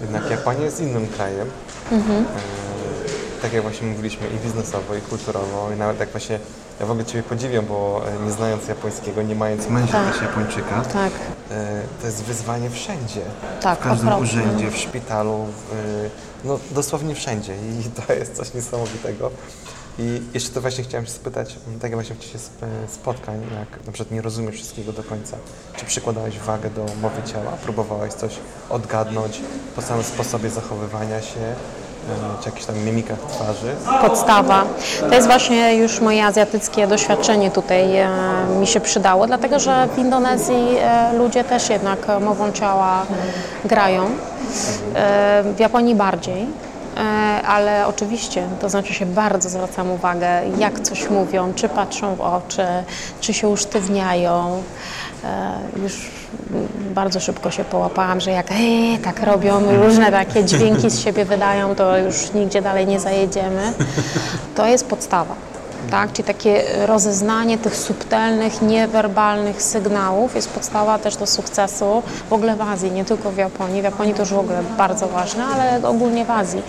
[0.00, 1.50] jednak Japonia jest innym krajem.
[1.92, 2.24] Mhm.
[3.44, 6.38] Tak jak właśnie mówiliśmy i biznesowo, i kulturowo, i nawet jak właśnie
[6.80, 10.12] ja w ogóle Ciebie podziwiam, bo e, nie znając japońskiego, nie mając męża Tak.
[10.12, 11.12] też Japończyka, Tak,
[11.50, 13.20] e, to jest wyzwanie wszędzie.
[13.60, 14.24] Tak, w każdym okropne.
[14.28, 16.10] urzędzie, w szpitalu, w, e,
[16.44, 19.30] no dosłownie wszędzie i to jest coś niesamowitego.
[19.98, 23.86] I jeszcze to właśnie chciałem się spytać, tak jak właśnie w czasie sp- spotkań, jak
[23.86, 25.36] na przykład nie rozumiesz wszystkiego do końca,
[25.76, 28.32] czy przykładałeś wagę do mowy ciała, próbowałeś coś
[28.70, 29.40] odgadnąć
[29.76, 31.54] po samym sposobie zachowywania się,
[32.40, 33.74] czy jakichś tam mimikach twarzy?
[34.00, 34.64] podstawa.
[35.00, 38.08] To jest właśnie już moje azjatyckie doświadczenie tutaj e,
[38.60, 43.02] mi się przydało, dlatego że w Indonezji e, ludzie też jednak e, mową ciała
[43.64, 44.10] grają,
[45.56, 46.46] w Japonii bardziej.
[46.96, 47.00] E,
[47.46, 50.28] Ale oczywiście, to znaczy się bardzo zwracam uwagę,
[50.58, 52.66] jak coś mówią, czy patrzą w oczy,
[53.20, 54.62] czy się usztywniają.
[55.24, 55.52] E,
[55.82, 56.10] Już
[56.94, 61.74] bardzo szybko się połapałam, że jak "Eee", tak robią, różne takie dźwięki z siebie wydają,
[61.74, 63.72] to już nigdzie dalej nie zajedziemy.
[64.54, 65.34] To jest podstawa.
[65.90, 66.12] Tak?
[66.12, 72.60] Czyli takie rozeznanie tych subtelnych, niewerbalnych sygnałów jest podstawa też do sukcesu w ogóle w
[72.60, 73.80] Azji, nie tylko w Japonii.
[73.80, 76.62] W Japonii to już w ogóle bardzo ważne, ale ogólnie w Azji.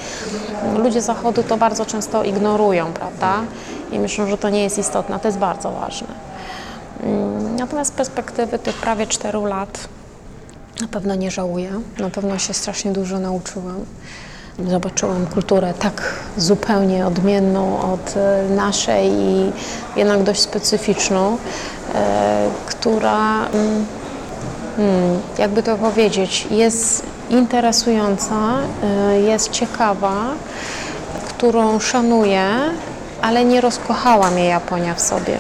[0.78, 3.34] Ludzie Zachodu to bardzo często ignorują, prawda?
[3.92, 6.08] I myślą, że to nie jest istotne, to jest bardzo ważne.
[7.04, 9.88] Mm, Natomiast z perspektywy tych prawie czteru lat
[10.82, 11.70] na pewno nie żałuję.
[12.00, 13.86] Na pewno się strasznie dużo nauczyłam.
[14.64, 19.52] Zobaczyłam kulturę tak zupełnie odmienną od e, naszej i
[19.96, 21.38] jednak dość specyficzną,
[21.96, 23.86] e, która, mm,
[24.78, 28.36] mm, jakby to powiedzieć, jest interesująca,
[28.84, 30.16] e, jest ciekawa,
[31.28, 32.46] którą szanuję,
[33.22, 35.38] ale nie rozkochała mnie Japonia w sobie.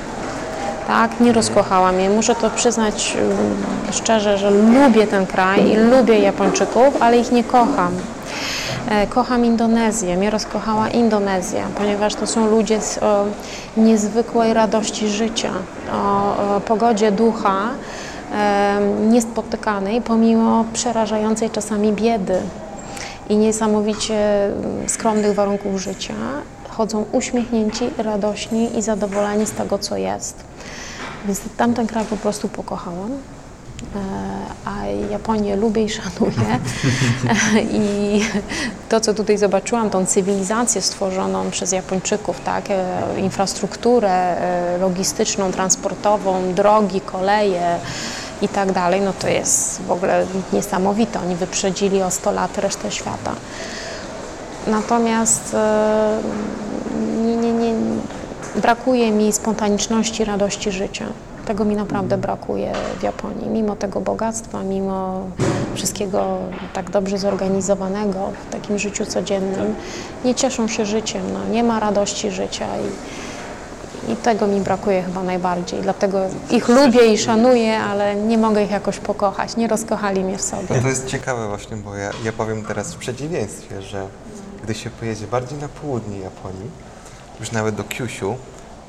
[0.87, 2.09] Tak, nie rozkochała mnie.
[2.09, 3.37] Muszę to przyznać mm,
[3.91, 7.91] szczerze, że lubię ten kraj i lubię Japończyków, ale ich nie kocham.
[8.89, 13.25] E, Kocham Indonezję, mnie rozkochała Indonezja, ponieważ to są ludzie z o
[13.77, 15.51] niezwykłej radości życia,
[15.93, 17.69] o, o pogodzie ducha,
[18.33, 22.41] e, niespotykanej pomimo przerażającej czasami biedy
[23.29, 26.13] i niesamowicie mm, skromnych warunków życia.
[26.69, 30.43] Chodzą uśmiechnięci, radośni i zadowoleni z tego, co jest.
[31.25, 33.09] Więc tamten kraj po prostu pokochałam.
[33.95, 33.99] E,
[34.65, 36.59] A Japonię lubię i szanuję.
[37.71, 38.21] I
[38.89, 42.65] to, co tutaj zobaczyłam, tą cywilizację stworzoną przez Japończyków, tak?
[42.69, 47.79] e, infrastrukturę e, logistyczną, transportową, drogi, koleje
[48.41, 51.19] i tak dalej, no to jest w ogóle niesamowite.
[51.19, 53.35] Oni wyprzedzili o 100 lat resztę świata.
[54.67, 55.55] Natomiast
[57.25, 57.73] nie, nie, nie,
[58.55, 61.05] brakuje mi spontaniczności, radości życia.
[61.45, 63.49] Tego mi naprawdę brakuje w Japonii.
[63.49, 65.21] Mimo tego bogactwa, mimo
[65.75, 66.37] wszystkiego
[66.73, 69.75] tak dobrze zorganizowanego w takim życiu codziennym,
[70.25, 71.21] nie cieszą się życiem.
[71.33, 75.81] No, nie ma radości życia i, i tego mi brakuje chyba najbardziej.
[75.81, 76.19] Dlatego
[76.51, 79.57] ich lubię i szanuję, ale nie mogę ich jakoś pokochać.
[79.57, 80.81] Nie rozkochali mnie w sobie.
[80.81, 84.07] To jest ciekawe właśnie, bo ja, ja powiem teraz w przeciwieństwie, że
[84.63, 86.69] gdy się pojedzie bardziej na południe Japonii,
[87.39, 88.35] już nawet do Kyushu,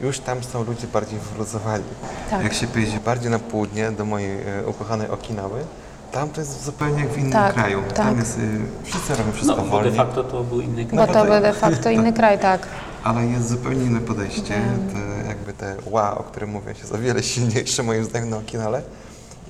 [0.00, 1.84] już tam są ludzie bardziej wyluzowani.
[2.30, 2.42] Tak.
[2.44, 5.64] Jak się pojedzie bardziej na południe, do mojej e, ukochanej Okinawy,
[6.12, 7.82] tam to jest zupełnie jak w innym Tak, kraju.
[7.88, 7.96] tak.
[7.96, 8.42] Tam jest, y,
[8.84, 11.06] wszyscy robią No, wszystko bo de wolniej, facto to był inny Bo kraj.
[11.06, 11.42] to tak.
[11.42, 12.66] de facto inny kraj, tak.
[13.04, 14.54] ale jest zupełnie inne podejście.
[14.92, 18.82] Te, jakby te ła, o którym mówię, jest o wiele silniejsze moim zdaniem na Okinale.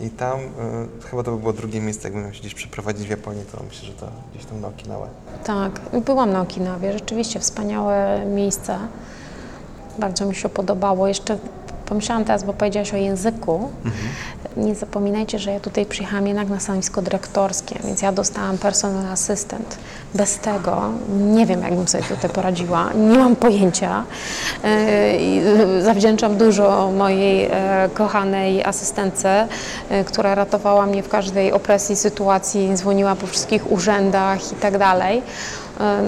[0.00, 3.10] I tam, y, chyba to by było drugie miejsce, jakbym miał się gdzieś przeprowadzić w
[3.10, 5.06] Japonii, to myślę, że to gdzieś tam na Okinawę.
[5.44, 8.78] Tak, byłam na Okinawie, rzeczywiście wspaniałe miejsce.
[9.98, 11.08] Bardzo mi się podobało.
[11.08, 11.38] Jeszcze
[11.86, 13.70] pomyślałam teraz, bo powiedziałaś o języku.
[14.56, 19.76] Nie zapominajcie, że ja tutaj przyjechałam jednak na stanowisko dyrektorskie, więc ja dostałam personal assistant.
[20.14, 22.92] Bez tego nie wiem, jakbym sobie tutaj poradziła.
[22.92, 24.04] Nie mam pojęcia.
[24.64, 29.46] Yy, Zawdzięczam dużo mojej e, kochanej asystentce,
[29.90, 35.22] e, która ratowała mnie w każdej opresji sytuacji, dzwoniła po wszystkich urzędach i tak dalej.
[35.80, 36.02] E,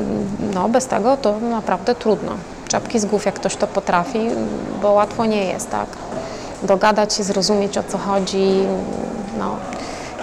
[0.55, 2.33] No, bez tego to naprawdę trudno.
[2.69, 4.19] Czapki z głów, jak ktoś to potrafi,
[4.83, 5.87] bo łatwo nie jest, tak?
[6.63, 8.47] Dogadać się, zrozumieć o co chodzi,
[9.39, 9.57] no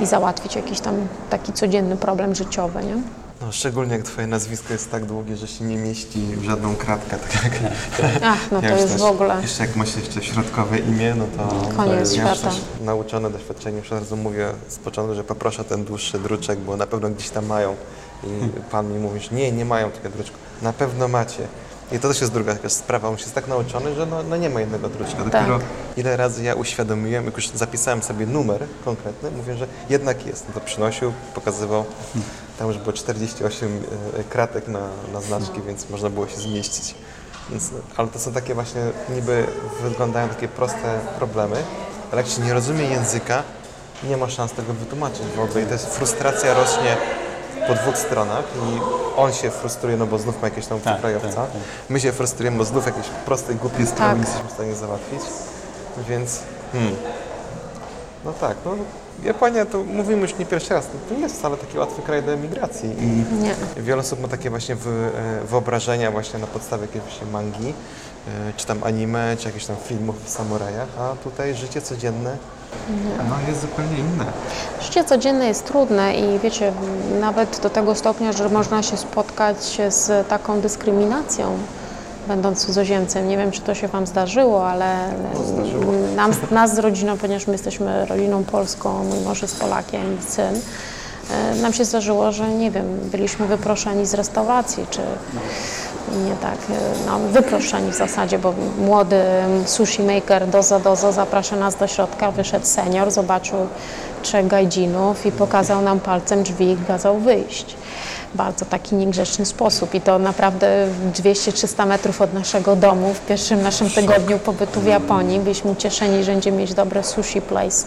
[0.02, 0.96] i załatwić jakiś tam
[1.30, 2.96] taki codzienny problem życiowy, nie?
[3.42, 7.18] No, szczególnie jak twoje nazwisko jest tak długie, że się nie mieści w żadną kratkę.
[7.18, 7.54] Tak jak,
[8.24, 9.38] Ach, no ja to już też- w ogóle.
[9.42, 11.76] Jeszcze jak masz jeszcze środkowe imię, no to...
[11.78, 12.50] Koniec ja już świata.
[12.50, 16.78] też nauczony doświadczeniem, już od razu mówię z początku, że poproszę ten dłuższy druczek, bo
[16.78, 17.76] na pewno gdzieś tam mają.
[18.24, 18.30] I
[18.72, 20.38] pan mi mówi, że nie, nie mają takiego druczka.
[20.62, 21.48] Na pewno macie.
[21.92, 23.08] I to też jest druga jakaś sprawa.
[23.08, 25.24] On już jest tak nauczony, że no, no nie ma jednego druczka.
[25.24, 25.60] Dopiero
[25.98, 30.46] ile razy ja uświadomiłem, jak już zapisałem sobie numer konkretny, mówię, że jednak jest.
[30.48, 31.86] No to przynosił, pokazywał.
[32.60, 33.84] Tam już było 48
[34.20, 36.96] e, kratek na, na znaczki, więc można było się zmieścić.
[37.50, 38.82] Więc, ale to są takie właśnie,
[39.16, 39.46] niby
[39.82, 41.56] wyglądają takie proste problemy,
[42.12, 43.44] ale jak się nie rozumie języka,
[44.04, 45.62] nie ma szans tego wytłumaczyć w ogóle.
[45.64, 46.98] I to jest frustracja rośnie
[47.68, 48.80] po dwóch stronach i
[49.20, 51.28] on się frustruje, no bo znów ma jakiegoś tam Tak, obcokrajowca.
[51.28, 51.62] tak, tak.
[51.90, 54.16] My się frustrujemy, bo znów jakieś proste, głupie sprawy Tak.
[54.16, 55.20] nie jesteśmy w stanie załatwić.
[56.10, 56.40] Więc,
[56.72, 56.96] hmm.
[58.26, 58.72] no tak, no
[59.24, 62.32] Japonia to mówimy już nie pierwszy raz, to nie jest wcale taki łatwy kraj do
[62.32, 63.56] emigracji i Nie.
[63.78, 64.78] wiele osób ma takie właśnie e,
[65.46, 70.16] wyobrażenia właśnie na podstawie jakiejś właśnie mangi, e, czy tam anime, czy jakichś tam filmów
[70.26, 72.38] o samurajach, a tutaj życie codzienne
[73.30, 74.26] no, jest zupełnie inne.
[74.82, 76.72] Życie codzienne jest trudne i wiecie,
[77.20, 79.58] nawet do tego stopnia, że można się spotkać
[79.90, 81.58] z taką dyskryminacją,
[82.28, 83.28] będąc cudzoziemcem.
[83.28, 85.14] Nie wiem, czy to się Wam zdarzyło, ale
[86.16, 90.60] nam, nas z rodziną, ponieważ my jesteśmy rodziną polską, mój mąż jest Polakiem i syn,
[91.32, 95.02] e, nam się zdarzyło, że nie wiem, byliśmy wyproszeni z restauracji, czy
[96.20, 99.22] nie tak, e, no, wyproszeni w zasadzie, bo młody
[99.66, 103.58] sushi maker Dozo Dozo zaprasza nas do środka, wyszedł senior, zobaczył
[104.22, 107.76] trzech gajdzinów i pokazał nam palcem drzwi i kazał wyjść.
[108.36, 113.90] Bardzo taki niegrzeczny sposób i to naprawdę 200-300 metrów od naszego domu w pierwszym naszym
[113.90, 115.40] tygodniu pobytu w Japonii.
[115.40, 117.86] Byliśmy ucieszeni, że będziemy mieć dobre sushi place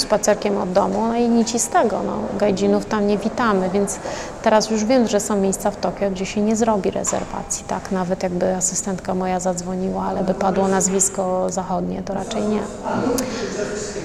[0.00, 3.98] spacerkiem od domu, no i nic z tego, no, gajdzinów tam nie witamy, więc
[4.42, 8.22] teraz już wiem, że są miejsca w Tokio, gdzie się nie zrobi rezerwacji, tak, nawet
[8.22, 12.60] jakby asystentka moja zadzwoniła, ale by padło nazwisko zachodnie, to raczej nie.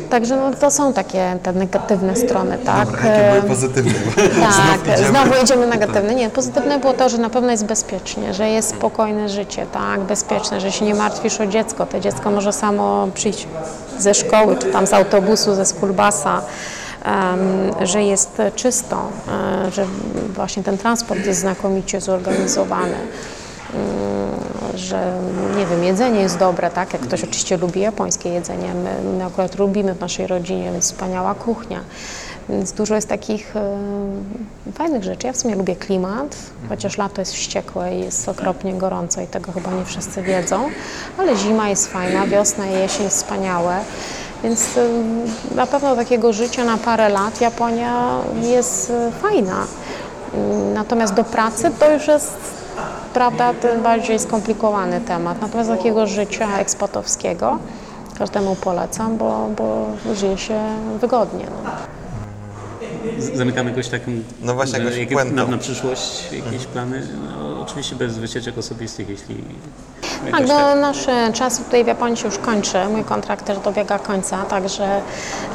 [0.09, 2.85] Także no, to są takie te negatywne strony, tak.
[2.85, 3.93] Dobra, jakie były pozytywne?
[4.41, 5.09] tak, idziemy.
[5.09, 6.15] znowu jedziemy negatywne.
[6.15, 10.61] Nie, pozytywne było to, że na pewno jest bezpiecznie, że jest spokojne życie, tak, bezpieczne,
[10.61, 11.85] że się nie martwisz o dziecko.
[11.85, 13.47] To dziecko może samo przyjść
[13.99, 16.41] ze szkoły, czy tam z autobusu, ze skulbasa,
[17.81, 19.09] że jest czysto,
[19.67, 19.85] e, że
[20.35, 22.97] właśnie ten transport jest znakomicie zorganizowany.
[23.73, 25.13] Mm, że
[25.57, 26.93] nie wiem, jedzenie jest dobre, tak?
[26.93, 31.35] Jak ktoś oczywiście lubi japońskie jedzenie, my, my akurat lubimy w naszej rodzinie, więc wspaniała
[31.35, 31.79] kuchnia.
[32.49, 33.77] Więc dużo jest takich e,
[34.73, 35.27] fajnych rzeczy.
[35.27, 36.35] Ja w sumie lubię klimat,
[36.69, 40.69] chociaż lato jest wściekłe i jest okropnie gorąco i tego chyba nie wszyscy wiedzą,
[41.17, 43.79] ale zima jest fajna, wiosna i jesień wspaniałe.
[44.43, 49.65] Więc e, na pewno takiego życia na parę lat Japonia jest e, fajna.
[50.73, 52.37] Natomiast do pracy to już jest
[53.13, 55.41] prawda, ten bardziej skomplikowany temat.
[55.41, 57.57] Natomiast takiego życia ekspatowskiego
[58.17, 60.59] każdemu polecam, bo, bo żyje się
[61.01, 61.45] wygodnie.
[61.63, 61.94] No.
[63.33, 65.35] Zamykamy jakoś taką No właśnie, jakie- puentą.
[65.35, 67.07] na, na przyszłość, jakieś plany?
[67.39, 69.35] No, oczywiście bez wycieczek osobistych, jeśli
[70.01, 72.77] Tak, jakoś no, nasz czas tutaj w Japonii się już kończy.
[72.91, 75.01] Mój kontrakt też dobiega końca, także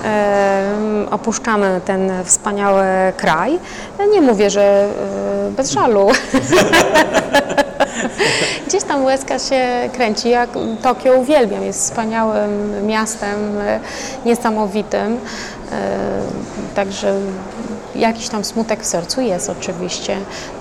[0.04, 2.84] e, opuszczamy ten wspaniały
[3.16, 3.58] kraj.
[3.98, 6.08] Ja nie mówię, że e, bez żalu.
[8.66, 10.30] Gdzieś tam łezka się kręci.
[10.30, 10.46] Ja
[10.82, 13.80] Tokio uwielbiam, jest wspaniałym miastem, e,
[14.24, 15.18] niesamowitym.
[15.72, 16.10] E,
[16.74, 17.14] Także
[17.94, 20.16] jakiś tam smutek w sercu jest oczywiście.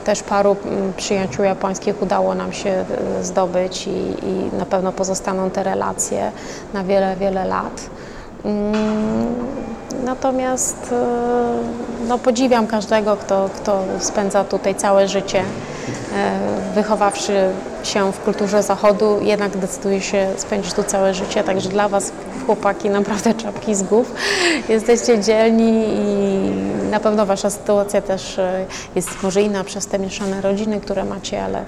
[0.05, 0.55] Też paru
[0.97, 2.85] przyjaciół japońskich udało nam się e,
[3.23, 6.31] zdobyć i, i na pewno pozostaną te relacje
[6.73, 7.89] na wiele, wiele lat.
[8.45, 9.35] Mm,
[10.03, 10.93] Natomiast
[12.07, 15.43] no, podziwiam każdego, kto, kto spędza tutaj całe życie,
[16.75, 17.33] wychowawszy
[17.83, 21.43] się w kulturze zachodu, jednak decyduje się spędzić tu całe życie.
[21.43, 22.11] Także dla Was,
[22.45, 24.11] chłopaki, naprawdę czapki z głów.
[24.69, 26.49] Jesteście dzielni i
[26.91, 31.43] na pewno Wasza sytuacja też e, jest może inna przez te mieszane rodziny, które macie,
[31.43, 31.63] ale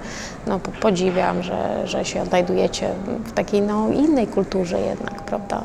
[0.46, 2.90] no, po- podziwiam, że, że się odnajdujecie
[3.24, 5.62] w takiej no, innej kulturze jednak, prawda?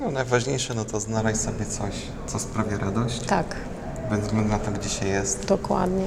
[0.00, 1.92] No, najważniejsze no to znaleźć sobie coś,
[2.26, 3.46] co sprawia radość, Tak.
[4.10, 5.46] bez względu na to, gdzie się jest.
[5.46, 6.06] Dokładnie.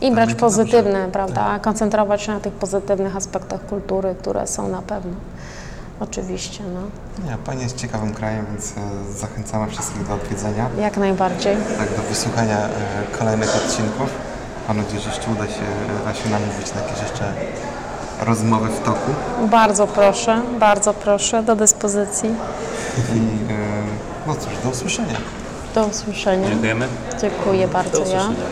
[0.00, 1.58] I brać pozytywne, prawda?
[1.58, 5.12] Koncentrować się na tych pozytywnych aspektach kultury, które są na pewno.
[6.00, 6.80] Oczywiście, no.
[7.30, 11.56] Nie, Pani jest ciekawym krajem, więc e, zachęcamy wszystkich do odwiedzenia, Jak najbardziej.
[11.78, 12.68] tak do wysłuchania e,
[13.18, 14.08] kolejnych odcinków.
[14.68, 15.62] Mam nadzieję, że jeszcze uda się
[16.00, 17.32] e, Wasi namówić na jakieś jeszcze
[18.26, 19.10] rozmowy w toku.
[19.50, 22.28] Bardzo proszę, bardzo proszę, do dyspozycji.
[23.16, 23.20] I
[24.26, 25.16] no cóż, do usłyszenia.
[25.74, 26.48] Do usłyszenia.
[26.48, 26.88] Dziękujemy.
[27.20, 28.04] Dziękuję bardzo Do ja.
[28.04, 28.46] usłyszenia.